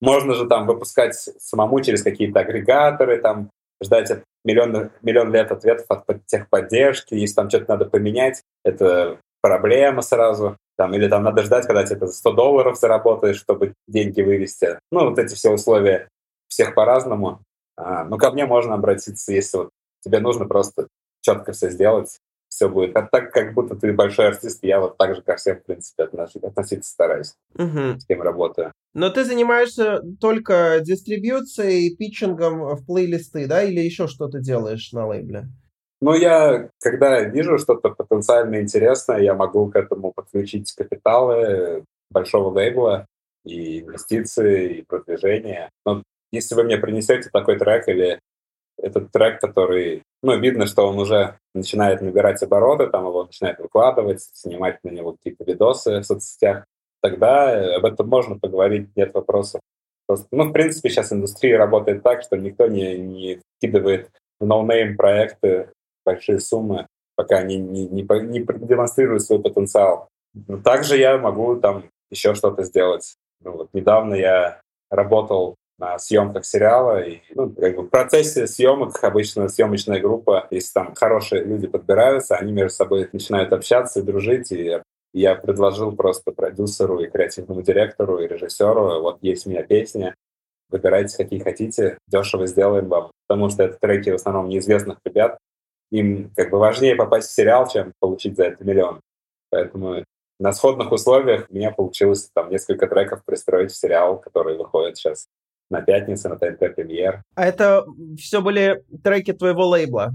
[0.00, 3.50] Можно же там выпускать самому через какие-то агрегаторы, там
[3.82, 4.10] ждать
[4.46, 10.56] миллион, миллион лет ответов от техподдержки, если там что-то надо поменять, это проблема сразу.
[10.78, 14.78] Там, или там надо ждать, когда тебе за 100 долларов заработаешь, чтобы деньги вывести.
[14.90, 16.08] Ну, вот эти все условия
[16.48, 17.40] всех по-разному.
[17.76, 19.70] А, ну, ко мне можно обратиться, если вот
[20.00, 20.88] тебе нужно просто
[21.22, 22.18] четко все сделать,
[22.56, 22.96] все будет.
[22.96, 26.04] А так, как будто ты большой артист, я вот так же ко всем, в принципе,
[26.04, 27.98] относиться стараюсь, угу.
[27.98, 28.72] с кем работаю.
[28.94, 35.44] Но ты занимаешься только дистрибьюцией, питчингом в плейлисты, да, или еще что-то делаешь на лейбле?
[36.00, 43.06] Ну, я, когда вижу что-то потенциально интересное, я могу к этому подключить капиталы большого лейбла
[43.44, 45.68] и инвестиции, и продвижение.
[45.84, 46.02] Но
[46.32, 48.18] если вы мне принесете такой трек или
[48.86, 54.22] этот трек, который, ну, видно, что он уже начинает набирать обороты, там его начинает выкладывать,
[54.32, 56.64] снимать на него какие-то видосы в соцсетях,
[57.02, 59.60] тогда об этом можно поговорить, нет вопросов.
[60.06, 64.96] Просто, ну, в принципе, сейчас индустрия работает так, что никто не, не вкидывает в no-name
[64.96, 65.70] проекты
[66.04, 70.08] большие суммы, пока они не, не, не продемонстрируют свой потенциал.
[70.46, 73.16] Но также я могу там еще что-то сделать.
[73.42, 74.60] Ну, вот недавно я
[74.90, 77.02] работал на съемках сериала.
[77.02, 82.36] И, ну, как бы в процессе съемок обычно съемочная группа, если там хорошие люди подбираются,
[82.36, 84.52] они между собой начинают общаться и дружить.
[84.52, 84.80] И
[85.12, 90.14] я предложил просто продюсеру и креативному директору и режиссеру, вот есть у меня песня,
[90.68, 93.10] выбирайте, какие хотите, дешево сделаем вам.
[93.26, 95.38] Потому что это треки в основном неизвестных ребят.
[95.90, 99.00] Им как бы важнее попасть в сериал, чем получить за это миллион.
[99.50, 100.04] Поэтому
[100.38, 105.26] на сходных условиях у меня получилось там несколько треков пристроить в сериал, который выходит сейчас
[105.70, 107.22] на пятницу, на ТНТ премьер.
[107.34, 107.84] А это
[108.18, 110.12] все были треки твоего лейбла?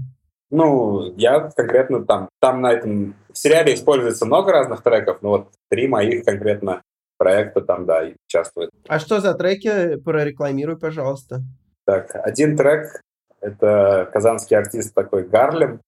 [0.50, 5.48] Ну, я конкретно там, там на этом в сериале используется много разных треков, но вот
[5.70, 6.82] три моих конкретно
[7.16, 8.70] проекта там, да, участвуют.
[8.88, 9.96] А что за треки?
[9.96, 11.40] Прорекламируй, пожалуйста.
[11.86, 13.00] Так, один трек—
[13.40, 15.80] это казанский артист такой Гарлем.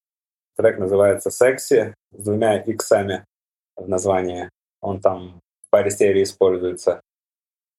[0.57, 3.25] Трек называется «Секси» с двумя иксами
[3.77, 4.49] в названии.
[4.81, 7.01] Он там в паре серий используется.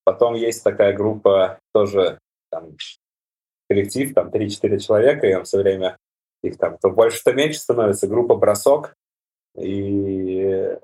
[0.05, 2.77] Потом есть такая группа, тоже там,
[3.67, 5.97] коллектив, там 3-4 человека, и он все время
[6.43, 8.07] их там то больше, то меньше становится.
[8.07, 8.95] Группа «Бросок»
[9.57, 10.77] и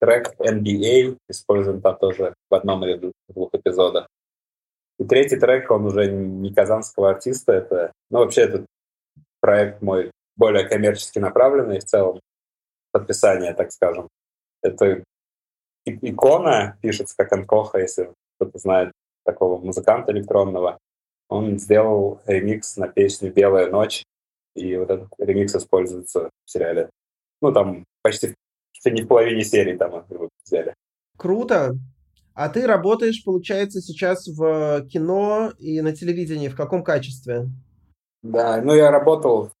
[0.00, 4.08] трек NBA используем там тоже в одном или двух эпизодах.
[4.98, 8.66] И третий трек, он уже не казанского артиста, это, ну, вообще, этот
[9.40, 12.20] проект мой более коммерчески направленный в целом,
[12.90, 14.08] подписание, так скажем.
[14.62, 15.04] Это
[15.84, 18.12] икона, пишется как Анкоха, если
[18.42, 18.92] кто-то знает
[19.24, 20.78] такого музыканта электронного.
[21.28, 24.04] Он сделал ремикс на песню «Белая ночь»,
[24.54, 26.90] и вот этот ремикс используется в сериале.
[27.40, 28.34] Ну, там почти
[28.84, 30.04] не в половине серии там
[30.44, 30.74] взяли.
[31.16, 31.76] Круто.
[32.34, 36.48] А ты работаешь, получается, сейчас в кино и на телевидении.
[36.48, 37.46] В каком качестве?
[38.22, 39.52] Да, ну я работал,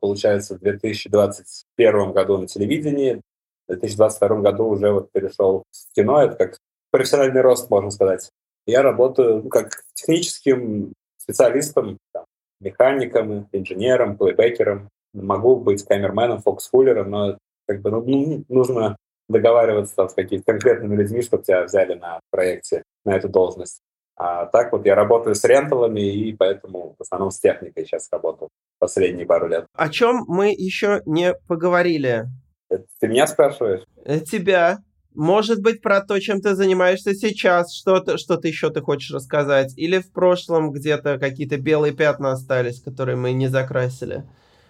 [0.00, 3.22] получается, в 2021 году на телевидении,
[3.66, 6.58] в 2022 году уже вот перешел в кино, это как
[6.90, 8.30] профессиональный рост, можно сказать.
[8.66, 12.24] Я работаю ну, как техническим специалистом, там,
[12.60, 14.88] механиком, инженером, плейбекером.
[15.12, 18.96] Могу быть камерменом, фоксфуллером, но как бы ну, ну нужно
[19.28, 23.80] договариваться там, с какими-то конкретными людьми, чтобы тебя взяли на проекте на эту должность.
[24.16, 28.48] А так вот я работаю с ренталами, и поэтому в основном с техникой сейчас работал
[28.78, 29.66] последние пару лет.
[29.74, 32.24] О чем мы еще не поговорили?
[32.70, 33.84] Это ты меня спрашиваешь?
[34.04, 34.78] Э, тебя.
[35.16, 39.72] Может быть, про то, чем ты занимаешься сейчас, что-то что ты еще ты хочешь рассказать?
[39.76, 44.24] Или в прошлом где-то какие-то белые пятна остались, которые мы не закрасили?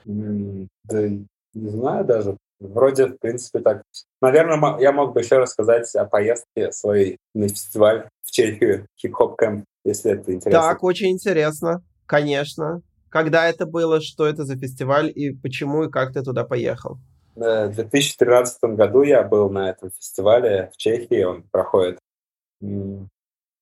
[0.07, 2.37] Mm, да не знаю даже.
[2.61, 3.83] Вроде, в принципе, так.
[4.23, 9.65] Наверное, я мог бы еще рассказать о поездке своей на фестиваль в Чехию, хип-хоп кэмп,
[9.85, 10.61] если это интересно.
[10.61, 11.83] Так, очень интересно.
[12.07, 12.83] Конечно.
[13.11, 16.99] Когда это было, что это за фестиваль и почему и как ты туда поехал?
[17.37, 21.99] В 2013 году я был на этом фестивале в Чехии, он проходит.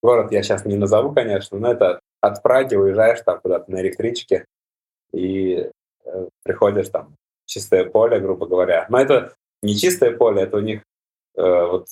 [0.00, 4.46] Город я сейчас не назову, конечно, но это от Праги уезжаешь там куда-то на электричке
[5.12, 5.70] и
[6.04, 8.86] э, приходишь там в чистое поле, грубо говоря.
[8.90, 10.82] Но это не чистое поле, это у них
[11.36, 11.88] э, вот,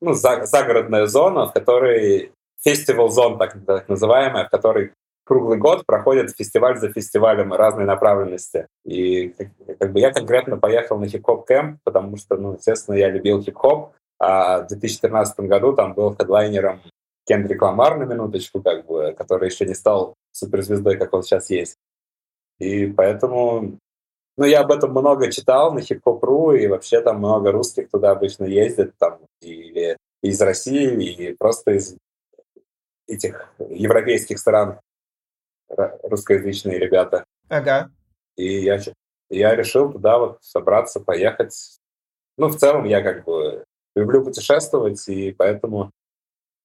[0.00, 4.92] ну, за, загородная зона, в которой фестивал зон, так, так называемая, в которой
[5.28, 8.66] круглый год проходит фестиваль за фестивалем разной направленности.
[8.86, 9.34] И
[9.78, 13.92] как, бы я конкретно поехал на хип-хоп кэмп, потому что, ну, естественно, я любил хип-хоп,
[14.18, 16.80] а в 2014 году там был хедлайнером
[17.26, 21.76] Кендрик Ламар на минуточку, как бы, который еще не стал суперзвездой, как он сейчас есть.
[22.58, 23.76] И поэтому,
[24.38, 28.44] ну, я об этом много читал на хип-хоп.ру, и вообще там много русских туда обычно
[28.44, 31.98] ездят, там, или из России, и просто из
[33.06, 34.80] этих европейских стран
[35.68, 37.24] русскоязычные ребята.
[37.48, 37.90] Ага.
[38.36, 38.78] И я,
[39.30, 41.78] я решил туда вот собраться, поехать.
[42.36, 43.64] Ну, в целом, я как бы
[43.96, 45.90] люблю путешествовать, и поэтому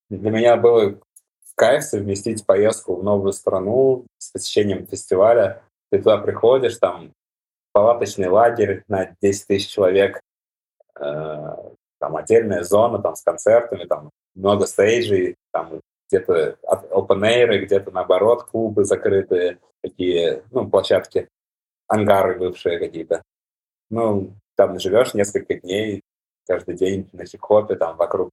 [0.09, 0.99] для меня было
[1.55, 5.63] кайф совместить поездку в новую страну с посещением фестиваля.
[5.91, 7.13] Ты туда приходишь, там
[7.71, 10.21] палаточный лагерь на 10 тысяч человек,
[10.99, 11.55] э,
[11.99, 16.57] там отдельная зона там с концертами, там много стейджей, там где-то
[16.91, 21.27] open air, где-то наоборот клубы закрытые, такие, ну, площадки,
[21.87, 23.23] ангары бывшие какие-то.
[23.89, 26.01] Ну, там живешь несколько дней,
[26.47, 28.29] каждый день на хип-хопе, там вокруг,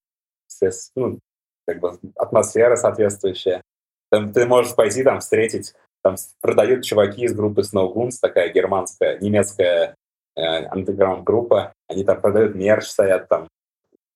[0.94, 1.18] ну,
[1.66, 3.62] как бы атмосфера соответствующая.
[4.10, 9.18] Там ты можешь пойти там встретить, там продают чуваки из группы Snow Goons, такая германская,
[9.18, 9.94] немецкая
[10.36, 13.48] э, андеграунд-группа, они там продают мерч, стоят там,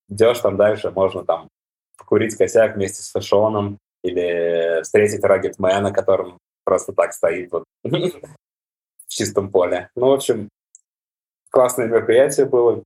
[0.09, 1.49] идешь там дальше, можно там
[1.97, 9.51] покурить косяк вместе с фэшоном или встретить Рагетмена, которым просто так стоит вот в чистом
[9.51, 9.90] поле.
[9.97, 10.49] Ну, в общем,
[11.51, 12.82] классное мероприятие было,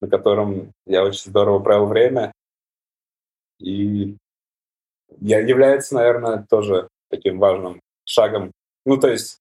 [0.00, 2.32] на котором я очень здорово провел время.
[3.58, 4.16] И
[5.20, 8.52] является, наверное, тоже таким важным шагом.
[8.84, 9.38] Ну, то есть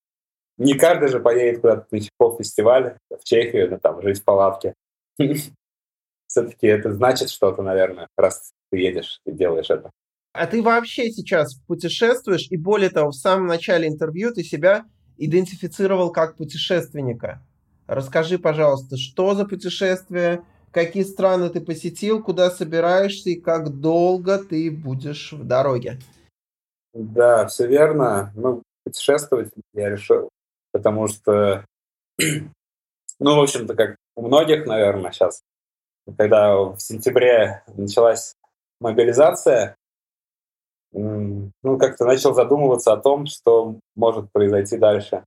[0.58, 4.74] не каждый же поедет куда-то на хип-фестиваль в Чехию, ну, там, жить в палатке.
[6.28, 9.92] Все-таки это значит что-то, наверное, раз ты едешь и делаешь это.
[10.34, 14.86] А ты вообще сейчас путешествуешь, и более того, в самом начале интервью ты себя
[15.18, 17.42] идентифицировал как путешественника.
[17.88, 24.70] Расскажи, пожалуйста, что за путешествие, какие страны ты посетил, куда собираешься и как долго ты
[24.70, 25.98] будешь в дороге?
[26.94, 28.32] Да, все верно.
[28.36, 30.30] Ну, путешествовать я решил,
[30.72, 31.66] потому что,
[32.20, 35.42] ну, в общем-то, как у многих, наверное, сейчас,
[36.18, 38.36] когда в сентябре началась
[38.80, 39.76] мобилизация,
[40.92, 45.26] ну, как-то начал задумываться о том, что может произойти дальше.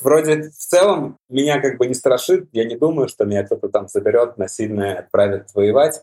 [0.00, 3.88] Вроде в целом меня как бы не страшит, я не думаю, что меня кто-то там
[3.88, 6.02] заберет, насильно отправит воевать,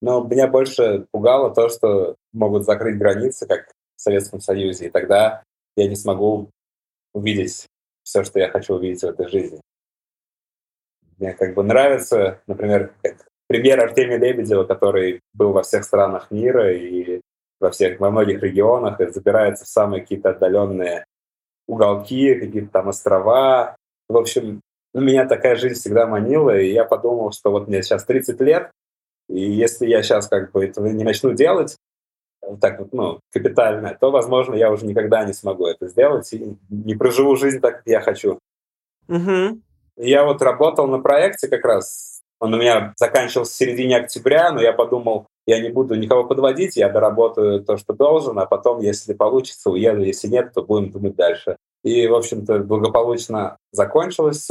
[0.00, 5.44] но меня больше пугало то, что могут закрыть границы, как в Советском Союзе, и тогда
[5.76, 6.50] я не смогу
[7.12, 7.68] увидеть
[8.02, 9.60] все, что я хочу увидеть в этой жизни.
[11.18, 16.72] Мне как бы нравится, например, как пример Артемия Лебедева, который был во всех странах мира
[16.72, 17.20] и
[17.58, 21.04] во всех, во многих регионах, и забирается в самые какие-то отдаленные
[21.66, 23.74] уголки, какие-то там острова.
[24.08, 24.60] В общем,
[24.94, 28.70] ну, меня такая жизнь всегда манила, и я подумал, что вот мне сейчас 30 лет,
[29.28, 31.76] и если я сейчас как бы этого не начну делать,
[32.60, 36.94] так вот, ну, капитально, то, возможно, я уже никогда не смогу это сделать и не
[36.94, 38.38] проживу жизнь так, как я хочу.
[39.08, 39.60] Угу.
[39.96, 42.09] Я вот работал на проекте как раз,
[42.40, 46.76] он у меня заканчивался в середине октября, но я подумал, я не буду никого подводить,
[46.76, 51.16] я доработаю то, что должен, а потом, если получится, уеду, если нет, то будем думать
[51.16, 51.56] дальше.
[51.84, 54.48] И, в общем-то, благополучно закончилось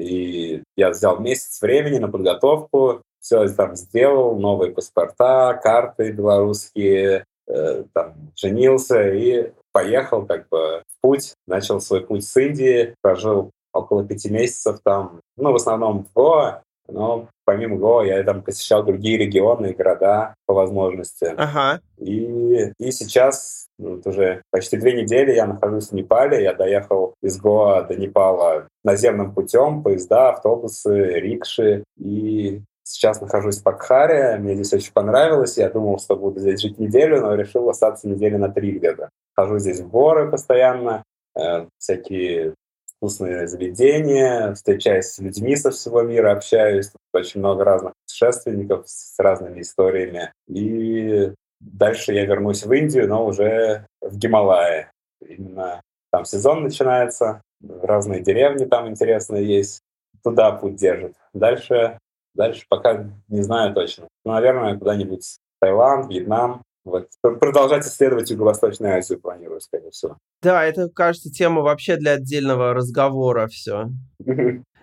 [0.00, 7.84] и я взял месяц времени на подготовку, все там сделал, новые паспорта, карты белорусские, э,
[7.92, 14.04] там, женился и поехал как бы в путь, начал свой путь с Индии, прожил около
[14.04, 19.18] пяти месяцев там, ну, в основном в Гоа, но помимо Гоа я там посещал другие
[19.18, 21.34] регионы и города по возможности.
[21.36, 21.80] Ага.
[21.98, 26.42] И, и сейчас вот уже почти две недели я нахожусь в Непале.
[26.42, 31.84] Я доехал из Гоа до Непала наземным путем, поезда, автобусы, рикши.
[31.98, 34.36] И сейчас нахожусь в Пакхаре.
[34.38, 35.56] Мне здесь очень понравилось.
[35.56, 39.08] Я думал, что буду здесь жить неделю, но решил остаться недели на три где-то.
[39.34, 41.02] Хожу здесь в горы постоянно,
[41.38, 42.54] э, всякие
[43.00, 46.92] вкусные заведения, встречаюсь с людьми со всего мира, общаюсь.
[47.14, 50.32] Очень много разных путешественников с разными историями.
[50.46, 54.88] И дальше я вернусь в Индию, но уже в Гималайи.
[55.26, 55.80] Именно
[56.12, 57.40] там сезон начинается,
[57.82, 59.80] разные деревни там интересные есть.
[60.22, 61.14] Туда путь держит.
[61.32, 61.98] Дальше,
[62.34, 64.08] дальше пока не знаю точно.
[64.26, 67.08] Но, наверное, куда-нибудь Таиланд, Вьетнам, вот.
[67.22, 70.16] Продолжать исследовать Юго-Восточную Азию планирую, скорее всего.
[70.42, 73.88] Да, это, кажется, тема вообще для отдельного разговора все.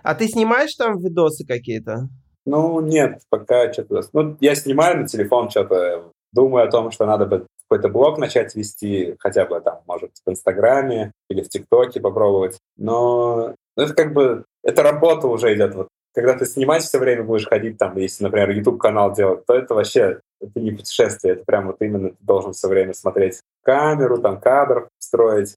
[0.03, 2.09] А ты снимаешь там видосы какие-то?
[2.45, 4.01] Ну, нет, пока что-то...
[4.13, 8.55] Ну, я снимаю на телефон что-то, думаю о том, что надо бы какой-то блог начать
[8.55, 12.57] вести, хотя бы там, может, в Инстаграме или в ТикТоке попробовать.
[12.77, 14.45] Но это как бы...
[14.63, 15.75] Это работа уже идет.
[15.75, 15.87] Вот
[16.18, 20.20] когда ты снимать все время будешь ходить, там, если, например, YouTube-канал делать, то это вообще
[20.41, 24.89] это не путешествие, это прям вот именно ты должен все время смотреть камеру, там, кадр
[24.97, 25.53] строить,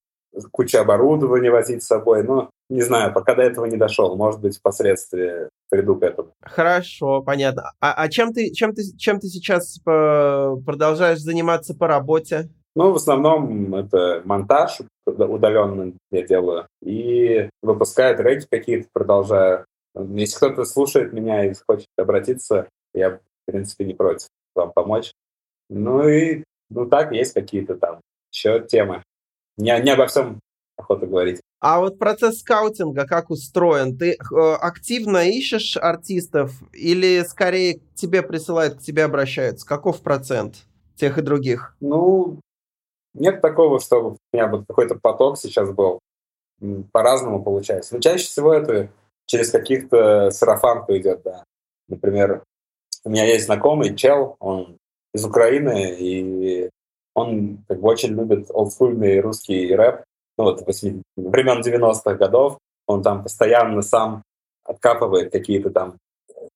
[0.53, 2.25] куча оборудования возить с собой.
[2.25, 4.15] Ну, не знаю, пока до этого не дошел.
[4.17, 6.29] Может быть, впоследствии приду к этому.
[6.43, 7.73] Хорошо, понятно.
[7.81, 12.51] А, а чем, ты, чем, ты, чем ты сейчас по, продолжаешь заниматься по работе?
[12.77, 16.67] Ну, в основном это монтаж удаленный я делаю.
[16.83, 19.65] И выпускаю треки какие-то, продолжаю.
[19.95, 25.13] Если кто-то слушает меня и хочет обратиться, я, в принципе, не против вам помочь.
[25.69, 28.01] Ну и, ну так, есть какие-то там
[28.33, 29.03] еще темы.
[29.57, 30.41] Не, не обо всем
[30.77, 31.41] охота говорить.
[31.61, 33.97] А вот процесс скаутинга как устроен?
[33.99, 34.17] Ты э,
[34.55, 39.67] активно ищешь артистов или скорее к тебе присылают, к тебе обращаются?
[39.67, 40.65] Каков процент
[40.97, 41.77] тех и других?
[41.81, 42.41] Ну,
[43.13, 45.99] нет такого, чтобы у меня вот какой-то поток сейчас был.
[46.93, 47.95] По-разному получается.
[47.95, 48.91] Но чаще всего это
[49.27, 51.45] через каких-то сарафанку идет, да.
[51.89, 52.43] Например,
[53.05, 54.77] у меня есть знакомый чел, он
[55.15, 56.71] из Украины, и
[57.15, 60.05] он как бы очень любит олдскульный русский рэп,
[60.39, 62.59] ну вот 8, времен 90-х годов.
[62.87, 64.23] Он там постоянно сам
[64.65, 65.97] откапывает какие-то там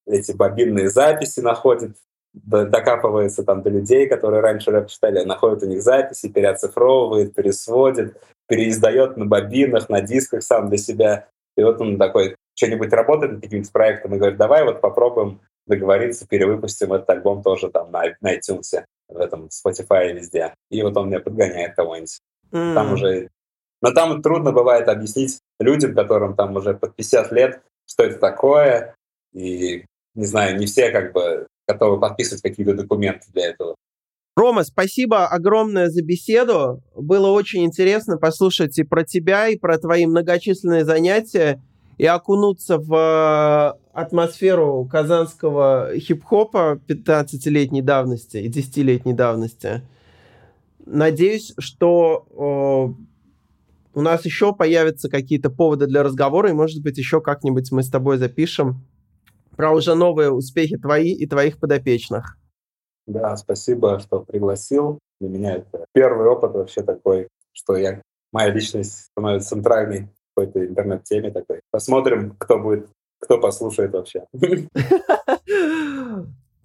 [0.06, 1.96] эти бобинные записи, находит,
[2.32, 9.16] докапывается там до людей, которые раньше рэп читали, находит у них записи, переоцифровывает, пересводит, переиздает
[9.16, 11.28] на бобинах, на дисках сам для себя.
[11.56, 16.26] И вот он такой, что-нибудь работает над каким-то проектом и говорит, давай вот попробуем договориться,
[16.26, 18.84] перевыпустим этот альбом тоже там на, на iTunes.
[19.08, 20.54] в этом Spotify везде.
[20.70, 22.20] И вот он мне подгоняет кого-нибудь.
[22.52, 22.74] Mm.
[22.74, 23.30] Там уже...
[23.80, 28.94] Но там трудно бывает объяснить людям, которым там уже под 50 лет, что это такое.
[29.32, 29.84] И,
[30.14, 33.74] не знаю, не все как бы готовы подписывать какие-то документы для этого.
[34.36, 36.82] Рома, спасибо огромное за беседу.
[36.96, 41.62] Было очень интересно послушать и про тебя, и про твои многочисленные занятия,
[41.98, 49.82] и окунуться в э, атмосферу казанского хип-хопа 15-летней давности и 10-летней давности.
[50.84, 57.20] Надеюсь, что э, у нас еще появятся какие-то поводы для разговора, и, может быть, еще
[57.20, 58.84] как-нибудь мы с тобой запишем
[59.56, 62.36] про уже новые успехи твои и твоих подопечных.
[63.06, 64.98] Да, спасибо, что пригласил.
[65.20, 71.30] Для меня это первый опыт вообще такой, что я, моя личность становится центральной какой-то интернет-теме
[71.30, 71.60] такой.
[71.70, 72.88] Посмотрим, кто будет,
[73.20, 74.24] кто послушает вообще.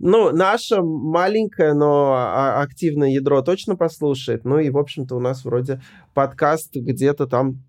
[0.02, 4.46] Ну, наше маленькое, но а, активное ядро точно послушает.
[4.46, 5.82] Ну и, в общем-то, у нас вроде
[6.14, 7.62] подкаст где-то там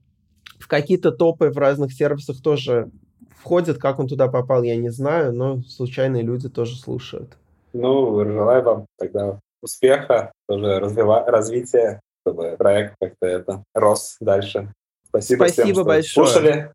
[0.61, 2.89] в какие-то топы в разных сервисах тоже
[3.37, 3.79] входит.
[3.79, 7.37] Как он туда попал, я не знаю, но случайные люди тоже слушают.
[7.73, 14.73] Ну, желаю вам тогда успеха, тоже развива- развития, чтобы проект как-то это рос дальше.
[15.11, 16.27] Спасибо, Спасибо всем, большое.
[16.27, 16.73] слушали.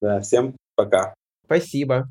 [0.00, 1.14] Да, всем пока.
[1.46, 2.08] Спасибо.